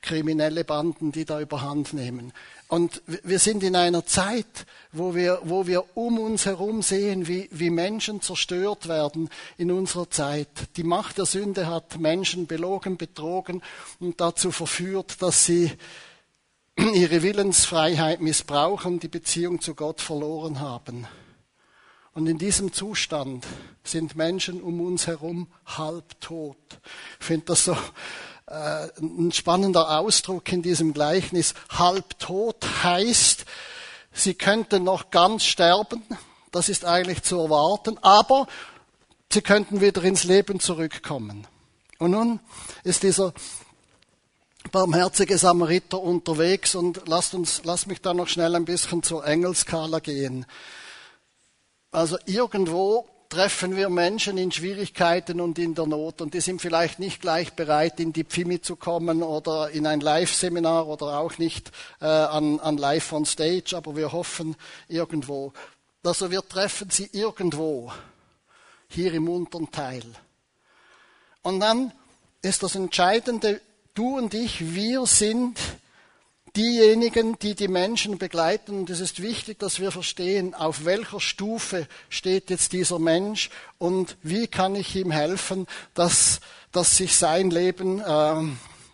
kriminelle 0.02 0.64
Banden, 0.64 1.12
die 1.12 1.26
da 1.26 1.40
überhand 1.40 1.94
nehmen. 1.94 2.34
Und 2.68 3.02
wir 3.06 3.40
sind 3.40 3.64
in 3.64 3.76
einer 3.76 4.06
Zeit, 4.06 4.66
wo 4.92 5.14
wir, 5.14 5.42
wo 5.44 5.68
wir 5.68 5.96
um 5.96 6.20
uns 6.20 6.46
herum 6.46 6.82
sehen, 6.82 7.28
wie, 7.28 7.50
wie 7.52 7.70
Menschen 7.70 8.22
zerstört 8.22 8.88
werden 8.88 9.30
in 9.58 9.72
unserer 9.72 10.10
Zeit. 10.10 10.48
Die 10.78 10.84
Macht 10.84 11.18
der 11.18 11.26
Sünde 11.26 11.68
hat 11.68 12.00
Menschen 12.00 12.48
belogen, 12.48 12.98
betrogen 12.98 13.62
und 14.00 14.22
dazu 14.22 14.52
verführt, 14.52 15.22
dass 15.22 15.46
sie 15.46 15.72
ihre 16.94 17.22
Willensfreiheit 17.22 18.22
missbrauchen, 18.22 19.00
die 19.00 19.08
Beziehung 19.08 19.62
zu 19.62 19.76
Gott 19.76 20.02
verloren 20.02 20.60
haben. 20.60 21.08
Und 22.14 22.28
in 22.28 22.38
diesem 22.38 22.74
Zustand 22.74 23.46
sind 23.84 24.16
Menschen 24.16 24.62
um 24.62 24.82
uns 24.82 25.08
herum 25.08 25.48
halbtot. 25.66 26.58
Ich 27.20 27.26
finde 27.26 27.46
das 27.48 27.66
so 27.66 27.78
ein 28.52 29.32
spannender 29.32 30.00
Ausdruck 30.00 30.52
in 30.52 30.62
diesem 30.62 30.94
Gleichnis. 30.94 31.54
Halbtot 31.70 32.66
heißt, 32.84 33.46
sie 34.12 34.34
könnten 34.34 34.84
noch 34.84 35.10
ganz 35.10 35.46
sterben, 35.46 36.04
das 36.52 36.68
ist 36.68 36.84
eigentlich 36.84 37.24
zu 37.24 37.40
erwarten, 37.40 37.98
aber 38.02 38.48
sie 39.32 39.42
könnten 39.42 39.80
wieder 39.80 40.04
ins 40.04 40.26
Leben 40.26 40.60
zurückkommen. 40.60 41.48
Und 41.98 42.12
nun 42.12 42.40
ist 42.84 43.04
dieser 43.04 43.34
barmherzige 44.72 45.38
Samariter 45.38 46.00
unterwegs 46.00 46.76
und 46.76 47.08
lasst 47.08 47.34
uns, 47.34 47.64
lasst 47.64 47.88
mich 47.88 48.02
da 48.02 48.14
noch 48.14 48.28
schnell 48.28 48.56
ein 48.56 48.66
bisschen 48.66 49.02
zur 49.02 49.26
Engelskala 49.26 50.00
gehen. 50.00 50.46
Also 51.92 52.18
irgendwo 52.26 53.08
treffen 53.32 53.78
wir 53.78 53.90
Menschen 53.90 54.38
in 54.38 54.52
Schwierigkeiten 54.52 55.40
und 55.40 55.58
in 55.58 55.74
der 55.74 55.88
Not 55.88 56.22
und 56.22 56.34
die 56.34 56.42
sind 56.42 56.62
vielleicht 56.62 57.00
nicht 57.00 57.22
gleich 57.22 57.54
bereit, 57.54 58.02
in 58.02 58.12
die 58.12 58.26
Pfimi 58.26 58.60
zu 58.60 58.76
kommen 58.76 59.24
oder 59.24 59.70
in 59.70 59.88
ein 59.88 60.02
Live-Seminar 60.02 60.86
oder 60.86 61.18
auch 61.18 61.38
nicht 61.38 61.72
äh, 62.02 62.06
an, 62.06 62.60
an 62.60 62.78
Live 62.78 63.14
on 63.14 63.26
Stage, 63.26 63.74
aber 63.76 63.96
wir 63.96 64.12
hoffen 64.12 64.58
irgendwo. 64.90 65.54
Also 66.04 66.30
wir 66.30 66.46
treffen 66.46 66.90
sie 66.90 67.10
irgendwo, 67.14 67.94
hier 68.90 69.14
im 69.14 69.30
unteren 69.30 69.72
Teil. 69.72 70.04
Und 71.42 71.62
dann 71.62 71.94
ist 72.42 72.64
das 72.64 72.76
Entscheidende, 72.76 73.62
du 73.94 74.18
und 74.18 74.34
ich, 74.34 74.74
wir 74.76 75.06
sind 75.06 75.58
diejenigen, 76.56 77.38
die 77.40 77.56
die 77.56 77.68
Menschen 77.68 78.18
begleiten. 78.18 78.80
Und 78.80 78.90
es 78.90 79.00
ist 79.00 79.22
wichtig, 79.22 79.60
dass 79.60 79.80
wir 79.80 79.92
verstehen, 79.92 80.54
auf 80.54 80.86
welcher 80.86 81.20
Stufe 81.20 81.88
steht 82.10 82.50
jetzt 82.50 82.74
dieser 82.74 83.00
Mensch 83.00 83.50
und 83.78 84.18
wie 84.22 84.48
kann 84.48 84.76
ich 84.76 84.96
ihm 84.96 85.12
helfen, 85.12 85.68
dass, 85.94 86.42
dass 86.72 86.98
sich 86.98 87.16
sein 87.16 87.50
Leben, 87.50 88.00
äh, 88.00 88.44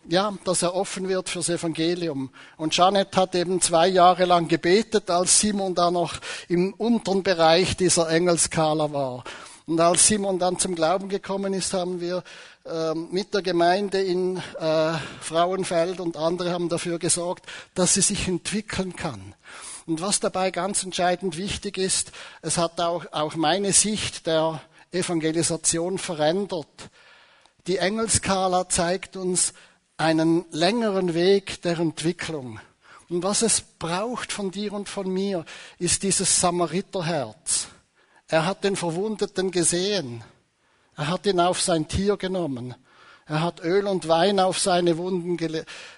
ja, 0.10 0.34
dass 0.46 0.62
er 0.62 0.76
offen 0.76 1.10
wird 1.10 1.30
fürs 1.30 1.50
Evangelium. 1.50 2.30
Und 2.56 2.76
Janet 2.76 3.16
hat 3.16 3.36
eben 3.36 3.62
zwei 3.62 3.88
Jahre 3.88 4.26
lang 4.26 4.48
gebetet, 4.48 5.10
als 5.10 5.40
Simon 5.40 5.76
da 5.76 5.92
noch 5.92 6.16
im 6.48 6.74
unteren 6.74 7.24
Bereich 7.24 7.76
dieser 7.76 8.10
Engelskala 8.10 8.94
war. 8.94 9.24
Und 9.68 9.82
als 9.82 10.08
Simon 10.08 10.40
dann 10.40 10.58
zum 10.58 10.76
Glauben 10.76 11.10
gekommen 11.10 11.54
ist, 11.54 11.74
haben 11.74 12.00
wir 12.00 12.24
ähm, 12.66 13.10
mit 13.12 13.34
der 13.34 13.42
Gemeinde 13.42 14.02
in 14.02 14.38
äh, 14.38 14.94
Frauenfeld 15.20 16.00
und 16.00 16.16
andere 16.16 16.52
haben 16.52 16.70
dafür 16.70 17.00
gesorgt, 17.00 17.46
dass 17.76 17.94
sie 17.94 18.02
sich 18.02 18.30
entwickeln 18.30 18.96
kann. 18.96 19.36
Und 19.86 20.00
was 20.00 20.22
dabei 20.22 20.52
ganz 20.52 20.84
entscheidend 20.84 21.36
wichtig 21.36 21.78
ist, 21.78 22.14
es 22.42 22.58
hat 22.58 22.80
auch, 22.80 23.06
auch 23.12 23.36
meine 23.36 23.74
Sicht 23.74 24.26
der 24.26 24.62
Evangelisation 24.92 25.98
verändert. 25.98 26.90
Die 27.68 27.78
Engelskala 27.78 28.70
zeigt 28.70 29.18
uns 29.18 29.54
einen 29.98 30.46
längeren 30.52 31.14
Weg 31.14 31.62
der 31.64 31.80
Entwicklung. 31.80 32.62
Und 33.10 33.22
was 33.22 33.42
es 33.42 33.62
braucht 33.62 34.32
von 34.32 34.50
dir 34.50 34.72
und 34.72 34.88
von 34.88 35.10
mir, 35.10 35.44
ist 35.78 36.04
dieses 36.04 36.40
Samariterherz. 36.40 37.68
Er 38.30 38.46
hat 38.46 38.64
den 38.66 38.76
Verwundeten 38.76 39.52
gesehen. 39.52 40.24
Er 40.98 41.08
hat 41.08 41.26
ihn 41.26 41.40
auf 41.40 41.62
sein 41.62 41.88
Tier 41.88 42.18
genommen. 42.18 42.76
Er 43.30 43.42
hat 43.42 43.62
Öl 43.62 43.88
und 43.88 44.08
Wein 44.08 44.40
auf 44.40 44.58
seine 44.58 44.98
Wunden 44.98 45.38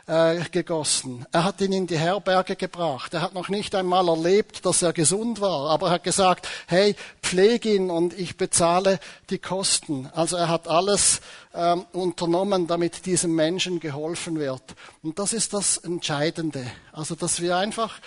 äh, 0.07 0.39
gegossen. 0.51 1.27
Er 1.31 1.43
hat 1.43 1.61
ihn 1.61 1.71
in 1.71 1.85
die 1.85 1.97
Herberge 1.97 2.55
gebracht. 2.55 3.13
Er 3.13 3.21
hat 3.21 3.35
noch 3.35 3.49
nicht 3.49 3.75
einmal 3.75 4.07
erlebt, 4.07 4.65
dass 4.65 4.81
er 4.81 4.93
gesund 4.93 5.39
war, 5.39 5.69
aber 5.69 5.87
er 5.87 5.93
hat 5.93 6.03
gesagt, 6.03 6.47
hey, 6.67 6.95
pfleg 7.21 7.65
ihn 7.65 7.91
und 7.91 8.17
ich 8.17 8.35
bezahle 8.35 8.99
die 9.29 9.37
Kosten. 9.37 10.09
Also 10.15 10.37
er 10.37 10.49
hat 10.49 10.67
alles 10.67 11.21
ähm, 11.53 11.85
unternommen, 11.93 12.65
damit 12.65 13.05
diesem 13.05 13.35
Menschen 13.35 13.79
geholfen 13.79 14.39
wird. 14.39 14.63
Und 15.03 15.19
das 15.19 15.33
ist 15.33 15.53
das 15.53 15.77
Entscheidende. 15.77 16.65
Also, 16.91 17.13
dass 17.13 17.41
wir 17.41 17.57
einfach 17.57 17.99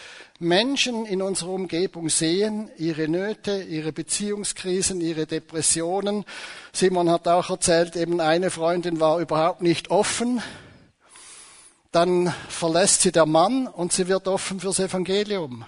Menschen 0.43 1.07
in 1.07 1.23
unserer 1.23 1.51
Umgebung 1.51 2.09
sehen, 2.09 2.71
ihre 2.77 3.09
Nöte, 3.09 3.63
ihre 3.63 3.93
Beziehungskrisen, 3.93 5.01
ihre 5.01 5.27
Depressionen. 5.27 6.25
Simon 6.73 7.11
hat 7.11 7.27
auch 7.29 7.51
erzählt, 7.51 7.97
eben 7.97 8.21
eine 8.21 8.51
Freundin 8.51 9.01
war 9.01 9.19
überhaupt 9.21 9.63
nicht 9.63 9.91
offen 9.91 10.43
dann 11.93 12.33
verlässt 12.49 13.03
sie 13.03 13.13
der 13.13 13.27
Mann 13.27 13.67
und 13.67 13.93
sie 13.93 14.09
wird 14.09 14.27
offen 14.27 14.61
fürs 14.61 14.81
Evangelium. 14.81 15.67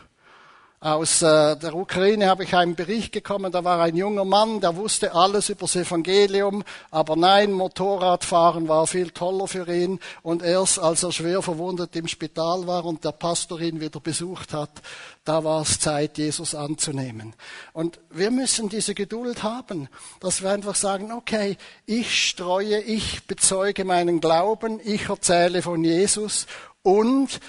Aus 0.84 1.22
äh, 1.22 1.56
der 1.56 1.74
Ukraine 1.74 2.26
habe 2.26 2.44
ich 2.44 2.54
einen 2.54 2.74
Bericht 2.74 3.12
bekommen, 3.12 3.50
da 3.50 3.64
war 3.64 3.80
ein 3.80 3.96
junger 3.96 4.26
Mann, 4.26 4.60
der 4.60 4.76
wusste 4.76 5.14
alles 5.14 5.48
über 5.48 5.62
das 5.62 5.76
Evangelium, 5.76 6.62
aber 6.90 7.16
nein, 7.16 7.52
Motorradfahren 7.52 8.68
war 8.68 8.86
viel 8.86 9.10
toller 9.10 9.48
für 9.48 9.66
ihn 9.66 9.98
und 10.22 10.42
erst 10.42 10.78
als 10.78 11.02
er 11.02 11.10
schwer 11.10 11.40
verwundet 11.40 11.96
im 11.96 12.06
Spital 12.06 12.66
war 12.66 12.84
und 12.84 13.02
der 13.02 13.12
Pastor 13.12 13.62
ihn 13.62 13.80
wieder 13.80 13.98
besucht 13.98 14.52
hat, 14.52 14.82
da 15.24 15.42
war 15.42 15.62
es 15.62 15.80
Zeit, 15.80 16.18
Jesus 16.18 16.54
anzunehmen. 16.54 17.34
Und 17.72 17.98
wir 18.10 18.30
müssen 18.30 18.68
diese 18.68 18.94
Geduld 18.94 19.42
haben, 19.42 19.88
dass 20.20 20.42
wir 20.42 20.50
einfach 20.50 20.74
sagen, 20.74 21.12
okay, 21.12 21.56
ich 21.86 22.28
streue, 22.28 22.78
ich 22.80 23.26
bezeuge 23.26 23.86
meinen 23.86 24.20
Glauben, 24.20 24.78
ich 24.84 25.08
erzähle 25.08 25.62
von 25.62 25.82
Jesus 25.82 26.46
und 26.82 27.40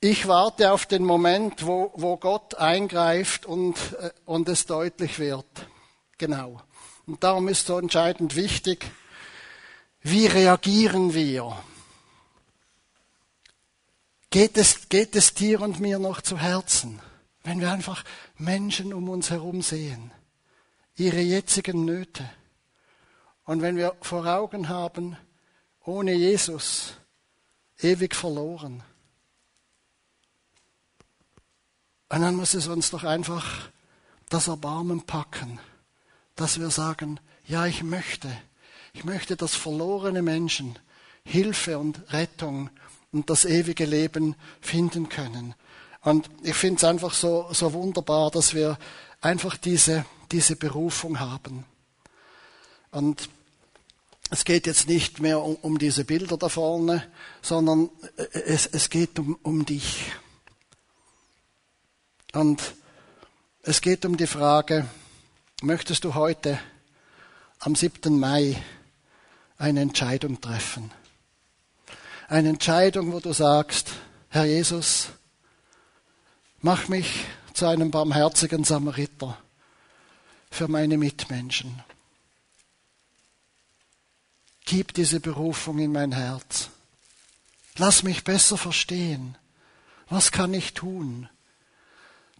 ich 0.00 0.28
warte 0.28 0.72
auf 0.72 0.86
den 0.86 1.04
Moment, 1.04 1.66
wo, 1.66 1.92
wo 1.94 2.16
Gott 2.16 2.54
eingreift 2.54 3.46
und, 3.46 3.76
äh, 4.00 4.10
und 4.24 4.48
es 4.48 4.66
deutlich 4.66 5.18
wird. 5.18 5.46
Genau. 6.18 6.60
Und 7.06 7.24
darum 7.24 7.48
ist 7.48 7.66
so 7.66 7.78
entscheidend 7.78 8.36
wichtig, 8.36 8.90
wie 10.02 10.26
reagieren 10.26 11.14
wir? 11.14 11.56
Geht 14.30 14.56
es, 14.58 14.88
geht 14.88 15.16
es 15.16 15.34
dir 15.34 15.60
und 15.62 15.80
mir 15.80 15.98
noch 15.98 16.20
zu 16.20 16.38
Herzen, 16.38 17.00
wenn 17.44 17.60
wir 17.60 17.72
einfach 17.72 18.04
Menschen 18.36 18.92
um 18.92 19.08
uns 19.08 19.30
herum 19.30 19.62
sehen, 19.62 20.12
ihre 20.96 21.20
jetzigen 21.20 21.84
Nöte, 21.84 22.28
und 23.48 23.62
wenn 23.62 23.78
wir 23.78 23.96
vor 24.02 24.26
Augen 24.26 24.68
haben, 24.68 25.16
ohne 25.82 26.12
Jesus 26.12 26.92
ewig 27.80 28.14
verloren, 28.14 28.82
Und 32.08 32.22
dann 32.22 32.36
muss 32.36 32.54
es 32.54 32.66
uns 32.66 32.90
doch 32.90 33.04
einfach 33.04 33.68
das 34.28 34.48
Erbarmen 34.48 35.02
packen, 35.02 35.58
dass 36.36 36.58
wir 36.58 36.70
sagen, 36.70 37.20
ja, 37.46 37.66
ich 37.66 37.82
möchte, 37.82 38.30
ich 38.92 39.04
möchte, 39.04 39.36
dass 39.36 39.54
verlorene 39.54 40.22
Menschen 40.22 40.78
Hilfe 41.24 41.78
und 41.78 42.12
Rettung 42.12 42.70
und 43.12 43.28
das 43.28 43.44
ewige 43.44 43.84
Leben 43.84 44.34
finden 44.60 45.08
können. 45.08 45.54
Und 46.02 46.30
ich 46.42 46.54
finde 46.54 46.78
es 46.78 46.84
einfach 46.84 47.12
so, 47.12 47.48
so 47.52 47.72
wunderbar, 47.72 48.30
dass 48.30 48.54
wir 48.54 48.78
einfach 49.20 49.56
diese, 49.56 50.04
diese 50.32 50.56
Berufung 50.56 51.20
haben. 51.20 51.64
Und 52.90 53.28
es 54.30 54.44
geht 54.44 54.66
jetzt 54.66 54.88
nicht 54.88 55.20
mehr 55.20 55.42
um, 55.42 55.56
um 55.56 55.78
diese 55.78 56.04
Bilder 56.04 56.36
da 56.36 56.48
vorne, 56.48 57.06
sondern 57.42 57.90
es, 58.16 58.66
es 58.66 58.90
geht 58.90 59.18
um, 59.18 59.38
um 59.42 59.64
dich. 59.64 60.12
Und 62.32 62.74
es 63.62 63.80
geht 63.80 64.04
um 64.04 64.16
die 64.16 64.26
Frage, 64.26 64.86
möchtest 65.62 66.04
du 66.04 66.14
heute 66.14 66.58
am 67.58 67.74
7. 67.74 68.18
Mai 68.18 68.62
eine 69.56 69.80
Entscheidung 69.80 70.40
treffen? 70.40 70.90
Eine 72.28 72.50
Entscheidung, 72.50 73.12
wo 73.12 73.20
du 73.20 73.32
sagst, 73.32 73.92
Herr 74.28 74.44
Jesus, 74.44 75.08
mach 76.60 76.88
mich 76.88 77.24
zu 77.54 77.66
einem 77.66 77.90
barmherzigen 77.90 78.62
Samariter 78.62 79.38
für 80.50 80.68
meine 80.68 80.98
Mitmenschen. 80.98 81.82
Gib 84.66 84.92
diese 84.92 85.18
Berufung 85.18 85.78
in 85.78 85.92
mein 85.92 86.12
Herz. 86.12 86.68
Lass 87.76 88.02
mich 88.02 88.22
besser 88.22 88.58
verstehen. 88.58 89.38
Was 90.10 90.30
kann 90.30 90.52
ich 90.52 90.74
tun? 90.74 91.30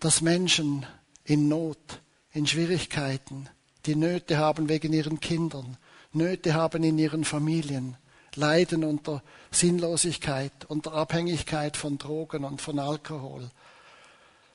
Dass 0.01 0.21
Menschen 0.21 0.87
in 1.25 1.49
Not, 1.49 2.01
in 2.33 2.47
Schwierigkeiten, 2.47 3.49
die 3.87 3.97
Nöte 3.97 4.39
haben 4.39 4.69
wegen 4.69 4.93
ihren 4.93 5.21
Kindern, 5.21 5.77
Nöte 6.13 6.55
haben 6.55 6.85
in 6.85 6.99
ihren 6.99 7.25
Familien, 7.25 7.97
leiden 8.35 8.85
unter 8.85 9.23
Sinnlosigkeit, 9.51 10.65
unter 10.69 10.93
Abhängigkeit 10.93 11.77
von 11.77 11.99
Drogen 11.99 12.45
und 12.45 12.63
von 12.63 12.79
Alkohol. 12.79 13.51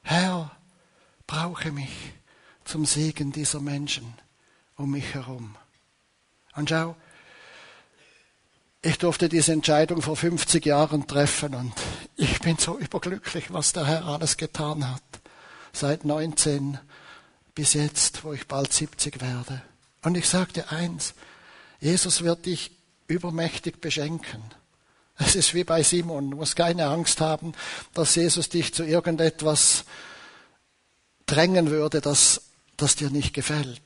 Herr, 0.01 0.51
brauche 1.27 1.71
mich 1.71 1.91
zum 2.63 2.86
Segen 2.86 3.32
dieser 3.32 3.60
Menschen 3.60 4.13
um 4.77 4.91
mich 4.91 5.13
herum. 5.13 5.56
Und 6.56 6.69
schau, 6.69 6.95
ich 8.82 8.97
durfte 8.97 9.29
diese 9.29 9.53
Entscheidung 9.53 10.01
vor 10.01 10.15
50 10.15 10.65
Jahren 10.65 11.08
treffen 11.08 11.56
und 11.56 11.73
ich 12.15 12.39
bin 12.41 12.58
so 12.58 12.77
überglücklich, 12.77 13.51
was 13.53 13.73
der 13.73 13.86
Herr 13.86 14.06
alles 14.06 14.38
getan 14.38 14.89
hat 14.89 15.12
seit 15.73 16.05
19 16.05 16.79
bis 17.55 17.73
jetzt, 17.73 18.23
wo 18.23 18.33
ich 18.33 18.47
bald 18.47 18.71
70 18.71 19.21
werde. 19.21 19.62
Und 20.03 20.15
ich 20.15 20.27
sagte 20.29 20.71
eins, 20.71 21.13
Jesus 21.79 22.23
wird 22.23 22.45
dich 22.45 22.71
übermächtig 23.07 23.81
beschenken. 23.81 24.41
Es 25.17 25.36
ist 25.36 25.53
wie 25.53 25.63
bei 25.63 25.83
Simon, 25.83 26.31
du 26.31 26.38
musst 26.38 26.55
keine 26.55 26.88
Angst 26.88 27.21
haben, 27.21 27.53
dass 27.93 28.15
Jesus 28.15 28.49
dich 28.49 28.73
zu 28.73 28.83
irgendetwas 28.83 29.86
drängen 31.25 31.69
würde, 31.69 32.01
das, 32.01 32.41
das 32.77 32.95
dir 32.95 33.09
nicht 33.09 33.33
gefällt. 33.33 33.81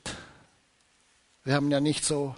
Wir 1.44 1.54
haben 1.54 1.70
ja 1.70 1.80
nicht 1.80 2.04
so 2.04 2.34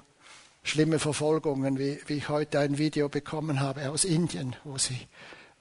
schlimme 0.62 0.98
Verfolgungen, 0.98 1.78
wie, 1.78 2.00
wie 2.06 2.14
ich 2.14 2.28
heute 2.28 2.58
ein 2.58 2.78
Video 2.78 3.08
bekommen 3.08 3.60
habe 3.60 3.90
aus 3.90 4.04
Indien, 4.04 4.56
wo 4.64 4.76
sie 4.78 5.08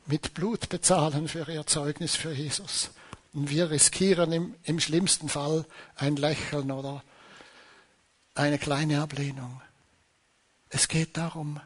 mit 0.05 0.33
Blut 0.33 0.69
bezahlen 0.69 1.27
für 1.27 1.49
ihr 1.51 1.65
Zeugnis 1.65 2.15
für 2.15 2.31
Jesus. 2.31 2.89
Und 3.33 3.49
wir 3.49 3.69
riskieren 3.69 4.31
im, 4.31 4.55
im 4.63 4.79
schlimmsten 4.79 5.29
Fall 5.29 5.65
ein 5.95 6.15
Lächeln 6.15 6.71
oder 6.71 7.03
eine 8.35 8.57
kleine 8.57 9.01
Ablehnung. 9.01 9.61
Es 10.69 10.87
geht 10.87 11.17
darum, 11.17 11.59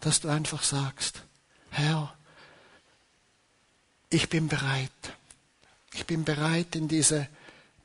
dass 0.00 0.20
du 0.20 0.28
einfach 0.28 0.62
sagst, 0.62 1.22
Herr, 1.70 2.14
ich 4.10 4.28
bin 4.28 4.48
bereit. 4.48 4.90
Ich 5.94 6.06
bin 6.06 6.24
bereit, 6.24 6.74
in 6.76 6.88
diese 6.88 7.28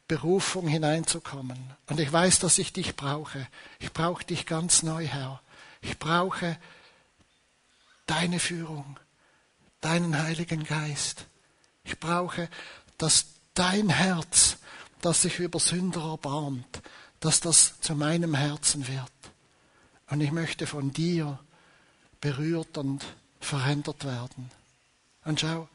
Berufung 0.07 0.67
hineinzukommen. 0.67 1.73
Und 1.87 1.99
ich 1.99 2.11
weiß, 2.11 2.39
dass 2.39 2.57
ich 2.57 2.73
dich 2.73 2.95
brauche. 2.95 3.47
Ich 3.79 3.91
brauche 3.93 4.23
dich 4.23 4.45
ganz 4.45 4.83
neu, 4.83 5.05
Herr. 5.05 5.41
Ich 5.81 5.99
brauche 5.99 6.57
deine 8.05 8.39
Führung, 8.39 8.99
deinen 9.81 10.17
Heiligen 10.17 10.63
Geist. 10.63 11.25
Ich 11.83 11.99
brauche 11.99 12.49
dass 12.97 13.25
dein 13.53 13.89
Herz, 13.89 14.57
das 15.01 15.21
sich 15.21 15.39
über 15.39 15.59
Sünder 15.59 16.01
erbarmt, 16.01 16.81
dass 17.19 17.39
das 17.39 17.79
zu 17.81 17.95
meinem 17.95 18.35
Herzen 18.35 18.87
wird. 18.87 19.11
Und 20.09 20.21
ich 20.21 20.31
möchte 20.31 20.67
von 20.67 20.91
dir 20.91 21.39
berührt 22.21 22.77
und 22.77 23.03
verändert 23.39 24.05
werden. 24.05 24.51
Und 25.25 25.41
schau, 25.41 25.67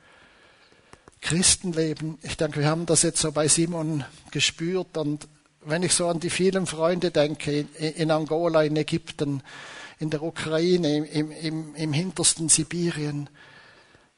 Christenleben, 1.20 2.18
ich 2.22 2.36
denke, 2.36 2.60
wir 2.60 2.68
haben 2.68 2.86
das 2.86 3.02
jetzt 3.02 3.20
so 3.20 3.30
bei 3.30 3.46
Simon 3.46 4.04
gespürt 4.30 4.96
und 4.96 5.28
wenn 5.64 5.84
ich 5.84 5.94
so 5.94 6.08
an 6.08 6.18
die 6.18 6.30
vielen 6.30 6.66
Freunde 6.66 7.12
denke, 7.12 7.60
in 7.60 8.10
Angola, 8.10 8.64
in 8.64 8.76
Ägypten, 8.76 9.42
in 10.00 10.10
der 10.10 10.22
Ukraine, 10.22 11.06
im, 11.06 11.30
im, 11.30 11.74
im 11.76 11.92
hintersten 11.92 12.48
Sibirien, 12.48 13.30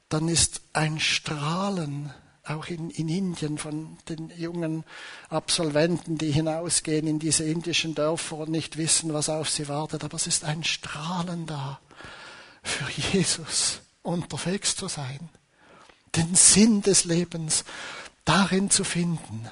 dann 0.09 0.29
ist 0.29 0.63
ein 0.73 0.99
Strahlen 0.99 2.15
auch 2.47 2.67
in, 2.67 2.91
in 2.91 3.09
Indien 3.09 3.59
von 3.59 3.97
den 4.09 4.31
jungen 4.37 4.85
Absolventen, 5.31 6.19
die 6.19 6.31
hinausgehen 6.31 7.07
in 7.07 7.19
diese 7.19 7.45
indischen 7.45 7.95
Dörfer 7.95 8.39
und 8.39 8.51
nicht 8.51 8.77
wissen, 8.77 9.15
was 9.15 9.29
auf 9.29 9.49
sie 9.49 9.69
wartet. 9.69 10.05
Aber 10.05 10.17
es 10.17 10.27
ist 10.27 10.45
ein 10.45 10.63
Strahlen 10.65 11.47
da, 11.47 11.81
für 12.63 12.91
Jesus 12.91 13.81
unterwegs 14.03 14.77
zu 14.77 14.89
sein, 14.89 15.31
den 16.17 16.35
Sinn 16.35 16.83
des 16.83 17.05
Lebens 17.05 17.65
darin 18.25 18.71
zu 18.71 18.85
finden, 18.85 19.49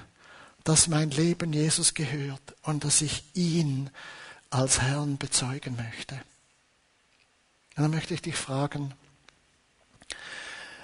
dass 0.64 0.88
mein 0.88 1.10
Leben 1.10 1.52
Jesus 1.52 1.94
gehört 1.94 2.54
und 2.62 2.84
dass 2.84 3.00
ich 3.00 3.24
ihn 3.34 3.90
als 4.50 4.80
Herrn 4.80 5.16
bezeugen 5.16 5.76
möchte. 5.76 6.14
Und 7.76 7.84
dann 7.84 7.90
möchte 7.90 8.14
ich 8.14 8.22
dich 8.22 8.36
fragen, 8.36 8.94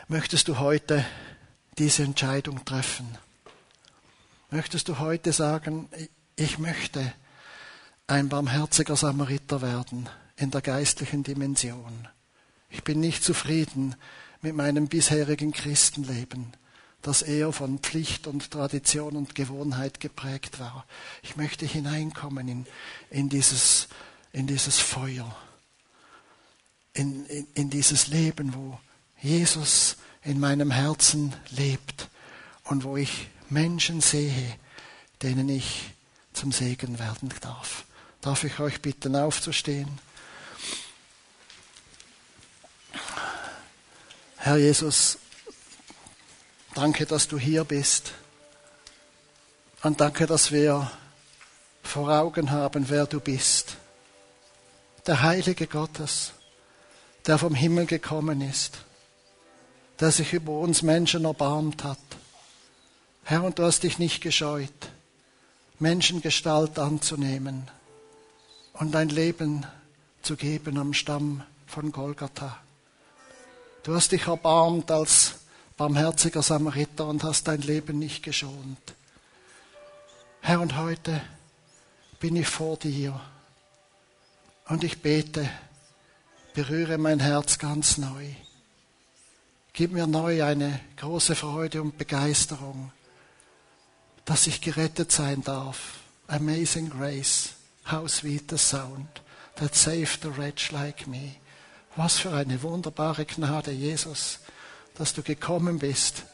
möchtest 0.09 0.49
du 0.49 0.59
heute 0.59 1.05
diese 1.79 2.03
Entscheidung 2.03 2.65
treffen? 2.65 3.19
Möchtest 4.51 4.89
du 4.89 4.99
heute 4.99 5.33
sagen, 5.33 5.89
ich 6.37 6.59
möchte 6.59 7.13
ein 8.07 8.29
barmherziger 8.29 8.97
Samariter 8.97 9.63
werden 9.63 10.09
in 10.37 10.51
der 10.51 10.61
geistlichen 10.61 11.23
Dimension? 11.23 12.09
Ich 12.71 12.83
bin 12.83 13.01
nicht 13.01 13.23
zufrieden 13.23 13.95
mit 14.41 14.55
meinem 14.55 14.89
bisherigen 14.89 15.53
Christenleben, 15.53 16.53
das 17.03 17.23
eher 17.23 17.53
von 17.53 17.79
Pflicht 17.79 18.27
und 18.27 18.51
Tradition 18.51 19.17
und 19.17 19.35
Gewohnheit 19.35 20.01
geprägt 20.01 20.59
war. 20.59 20.87
Ich 21.23 21.37
möchte 21.37 21.67
hineinkommen 21.67 22.49
in, 22.49 22.67
in, 23.11 23.29
dieses, 23.29 23.89
in 24.33 24.47
dieses 24.47 24.79
Feuer, 24.79 25.37
in, 26.93 27.25
in, 27.27 27.47
in 27.55 27.71
dieses 27.71 28.09
Leben, 28.09 28.55
wo, 28.55 28.79
Jesus 29.21 29.97
in 30.23 30.41
meinem 30.41 30.71
Herzen 30.71 31.35
lebt 31.51 32.09
und 32.65 32.85
wo 32.85 32.97
ich 32.97 33.29
Menschen 33.49 34.01
sehe, 34.01 34.57
denen 35.23 35.49
ich 35.49 35.91
zum 36.33 36.53
Segen 36.53 36.99
werden 36.99 37.33
darf. 37.41 37.85
Darf 38.21 38.45
ich 38.45 38.59
euch 38.61 38.81
bitten, 38.83 39.17
aufzustehen? 39.17 39.89
Herr 44.37 44.57
Jesus, 44.57 45.19
danke, 46.75 47.07
dass 47.07 47.29
du 47.29 47.39
hier 47.39 47.65
bist. 47.65 48.13
Und 49.83 50.01
danke, 50.01 50.27
dass 50.27 50.53
wir 50.53 50.91
vor 51.83 52.11
Augen 52.11 52.51
haben, 52.51 52.89
wer 52.89 53.07
du 53.07 53.21
bist. 53.21 53.77
Der 55.07 55.23
Heilige 55.23 55.67
Gottes, 55.67 56.33
der 57.27 57.39
vom 57.39 57.55
Himmel 57.55 57.87
gekommen 57.87 58.41
ist, 58.41 58.79
der 60.01 60.13
sich 60.13 60.33
über 60.33 60.53
uns 60.53 60.83
Menschen 60.83 61.25
erbarmt 61.25 61.85
hat. 61.85 61.99
Herr, 63.25 63.43
und 63.45 63.59
du 63.59 63.65
hast 63.65 63.83
dich 63.83 63.99
nicht 63.99 64.23
gescheut, 64.23 64.91
Menschengestalt 65.79 66.79
anzunehmen 66.79 67.69
und 68.75 68.93
dein 68.93 69.09
Leben 69.09 69.67
zu 70.23 70.37
geben 70.37 70.79
am 70.79 70.95
Stamm 70.95 71.43
von 71.67 71.93
Golgatha. 71.93 72.59
Du 73.83 73.95
hast 73.95 74.13
dich 74.13 74.27
erbarmt 74.27 74.91
als 74.91 75.35
barmherziger 75.77 76.43
Samariter 76.43 77.07
und 77.07 77.23
hast 77.23 77.49
dein 77.49 77.63
Leben 77.63 77.99
nicht 77.99 78.23
geschont. 78.23 78.95
Herr, 80.41 80.61
und 80.61 80.77
heute 80.77 81.21
bin 82.21 82.37
ich 82.37 82.49
vor 82.49 82.77
dir 82.77 83.21
und 84.69 84.85
ich 84.85 85.03
bete, 85.03 85.49
berühre 86.55 86.99
mein 86.99 87.21
Herz 87.21 87.59
ganz 87.59 87.99
neu. 87.99 88.27
Gib 89.79 89.93
mir 89.93 90.09
neu 90.09 90.43
eine 90.43 90.81
große 90.97 91.37
Freude 91.37 91.81
und 91.81 91.97
Begeisterung, 91.97 92.91
dass 94.25 94.49
ich 94.49 94.61
gerettet 94.61 95.13
sein 95.13 95.45
darf. 95.45 96.01
Amazing 96.27 96.91
grace, 96.91 97.51
how 97.89 98.09
sweet 98.09 98.51
the 98.51 98.59
sound 98.59 99.07
that 99.55 99.77
saved 99.77 100.27
a 100.27 100.37
wretch 100.37 100.73
like 100.73 101.07
me. 101.07 101.37
Was 101.95 102.19
für 102.19 102.33
eine 102.33 102.61
wunderbare 102.65 103.25
Gnade, 103.25 103.71
Jesus, 103.71 104.41
dass 104.97 105.15
du 105.15 105.23
gekommen 105.23 105.79
bist, 105.79 106.25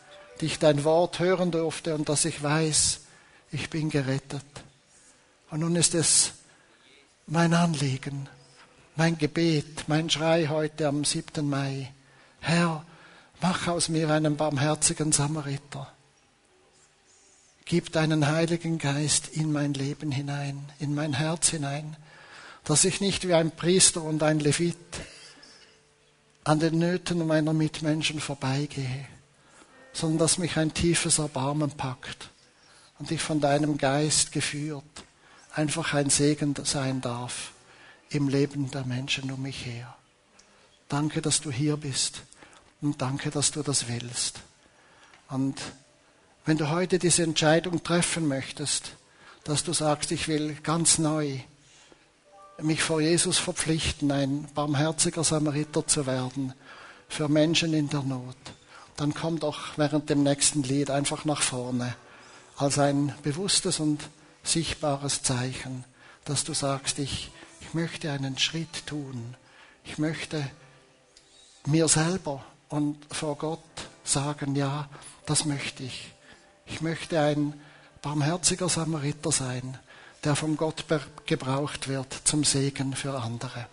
dich 0.40 0.58
dein 0.58 0.82
Wort 0.82 1.18
hören 1.18 1.50
durfte 1.50 1.94
und 1.94 2.08
dass 2.08 2.24
ich 2.24 2.42
weiß, 2.42 3.00
ich 3.52 3.68
bin 3.68 3.90
gerettet. 3.90 4.46
Und 5.50 5.60
nun 5.60 5.76
ist 5.76 5.94
es 5.94 6.32
mein 7.26 7.52
Anliegen, 7.52 8.26
mein 8.96 9.18
Gebet, 9.18 9.86
mein 9.86 10.08
Schrei 10.08 10.46
heute 10.46 10.88
am 10.88 11.04
7. 11.04 11.46
Mai. 11.46 11.92
Herr, 12.40 12.86
mach 13.40 13.68
aus 13.68 13.88
mir 13.88 14.10
einen 14.10 14.36
barmherzigen 14.36 15.12
Samariter. 15.12 15.92
Gib 17.64 17.92
deinen 17.92 18.26
Heiligen 18.26 18.78
Geist 18.78 19.28
in 19.28 19.52
mein 19.52 19.74
Leben 19.74 20.10
hinein, 20.10 20.70
in 20.78 20.94
mein 20.94 21.14
Herz 21.14 21.48
hinein, 21.48 21.96
dass 22.64 22.84
ich 22.84 23.00
nicht 23.00 23.26
wie 23.26 23.34
ein 23.34 23.50
Priester 23.50 24.02
und 24.02 24.22
ein 24.22 24.40
Levit 24.40 24.76
an 26.44 26.60
den 26.60 26.78
Nöten 26.78 27.26
meiner 27.26 27.54
Mitmenschen 27.54 28.20
vorbeigehe, 28.20 29.06
sondern 29.92 30.18
dass 30.18 30.38
mich 30.38 30.56
ein 30.58 30.74
tiefes 30.74 31.18
Erbarmen 31.18 31.70
packt 31.70 32.28
und 32.98 33.10
ich 33.10 33.22
von 33.22 33.40
deinem 33.40 33.78
Geist 33.78 34.32
geführt 34.32 34.84
einfach 35.54 35.94
ein 35.94 36.10
Segen 36.10 36.54
sein 36.64 37.00
darf 37.00 37.52
im 38.10 38.28
Leben 38.28 38.70
der 38.70 38.84
Menschen 38.84 39.30
um 39.30 39.42
mich 39.42 39.64
her. 39.64 39.94
Danke, 40.88 41.22
dass 41.22 41.40
du 41.40 41.50
hier 41.50 41.76
bist 41.76 42.22
und 42.84 43.00
danke, 43.00 43.30
dass 43.30 43.50
du 43.50 43.62
das 43.62 43.88
willst. 43.88 44.40
Und 45.28 45.60
wenn 46.44 46.58
du 46.58 46.70
heute 46.70 46.98
diese 46.98 47.22
Entscheidung 47.22 47.82
treffen 47.82 48.28
möchtest, 48.28 48.92
dass 49.44 49.64
du 49.64 49.72
sagst, 49.72 50.12
ich 50.12 50.28
will 50.28 50.54
ganz 50.62 50.98
neu 50.98 51.40
mich 52.62 52.82
vor 52.82 53.00
Jesus 53.00 53.38
verpflichten, 53.38 54.12
ein 54.12 54.46
barmherziger 54.54 55.24
Samariter 55.24 55.86
zu 55.86 56.06
werden 56.06 56.54
für 57.08 57.28
Menschen 57.28 57.74
in 57.74 57.88
der 57.88 58.02
Not, 58.02 58.36
dann 58.96 59.12
komm 59.12 59.40
doch 59.40 59.76
während 59.76 60.08
dem 60.10 60.22
nächsten 60.22 60.62
Lied 60.62 60.90
einfach 60.90 61.24
nach 61.24 61.42
vorne 61.42 61.96
als 62.56 62.78
ein 62.78 63.14
bewusstes 63.22 63.80
und 63.80 64.08
sichtbares 64.44 65.22
Zeichen, 65.22 65.84
dass 66.24 66.44
du 66.44 66.54
sagst, 66.54 66.98
ich, 66.98 67.30
ich 67.60 67.74
möchte 67.74 68.10
einen 68.12 68.38
Schritt 68.38 68.86
tun. 68.86 69.36
Ich 69.84 69.98
möchte 69.98 70.48
mir 71.66 71.88
selber 71.88 72.44
und 72.68 72.98
vor 73.10 73.36
Gott 73.36 73.60
sagen, 74.04 74.54
ja, 74.54 74.88
das 75.26 75.44
möchte 75.44 75.82
ich. 75.82 76.12
Ich 76.66 76.80
möchte 76.80 77.20
ein 77.20 77.54
barmherziger 78.02 78.68
Samariter 78.68 79.32
sein, 79.32 79.78
der 80.24 80.36
von 80.36 80.56
Gott 80.56 80.84
gebraucht 81.26 81.88
wird 81.88 82.12
zum 82.24 82.44
Segen 82.44 82.94
für 82.94 83.14
andere. 83.18 83.66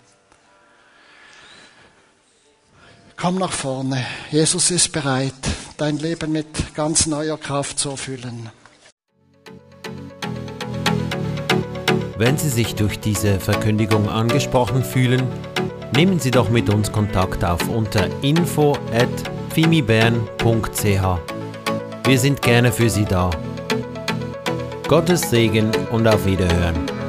Komm 3.16 3.38
nach 3.38 3.52
vorne. 3.52 4.04
Jesus 4.32 4.72
ist 4.72 4.92
bereit, 4.92 5.34
dein 5.78 5.98
Leben 5.98 6.32
mit 6.32 6.74
ganz 6.74 7.06
neuer 7.06 7.38
Kraft 7.38 7.78
zu 7.78 7.92
erfüllen. 7.92 8.50
Wenn 12.18 12.38
Sie 12.38 12.50
sich 12.50 12.76
durch 12.76 13.00
diese 13.00 13.40
Verkündigung 13.40 14.10
angesprochen 14.10 14.84
fühlen, 14.84 15.28
nehmen 15.96 16.20
Sie 16.20 16.32
doch 16.32 16.50
mit 16.50 16.74
uns 16.74 16.92
Kontakt 16.92 17.44
auf 17.44 17.68
unter 17.70 18.08
info 18.22 18.74
at 18.94 19.10
fimibern.ch. 19.54 20.86
Wir 22.06 22.20
sind 22.20 22.42
gerne 22.42 22.72
für 22.72 22.90
Sie 22.90 23.06
da. 23.06 23.30
Gottes 24.88 25.30
Segen 25.30 25.72
und 25.92 26.08
auf 26.08 26.26
Wiederhören. 26.26 27.01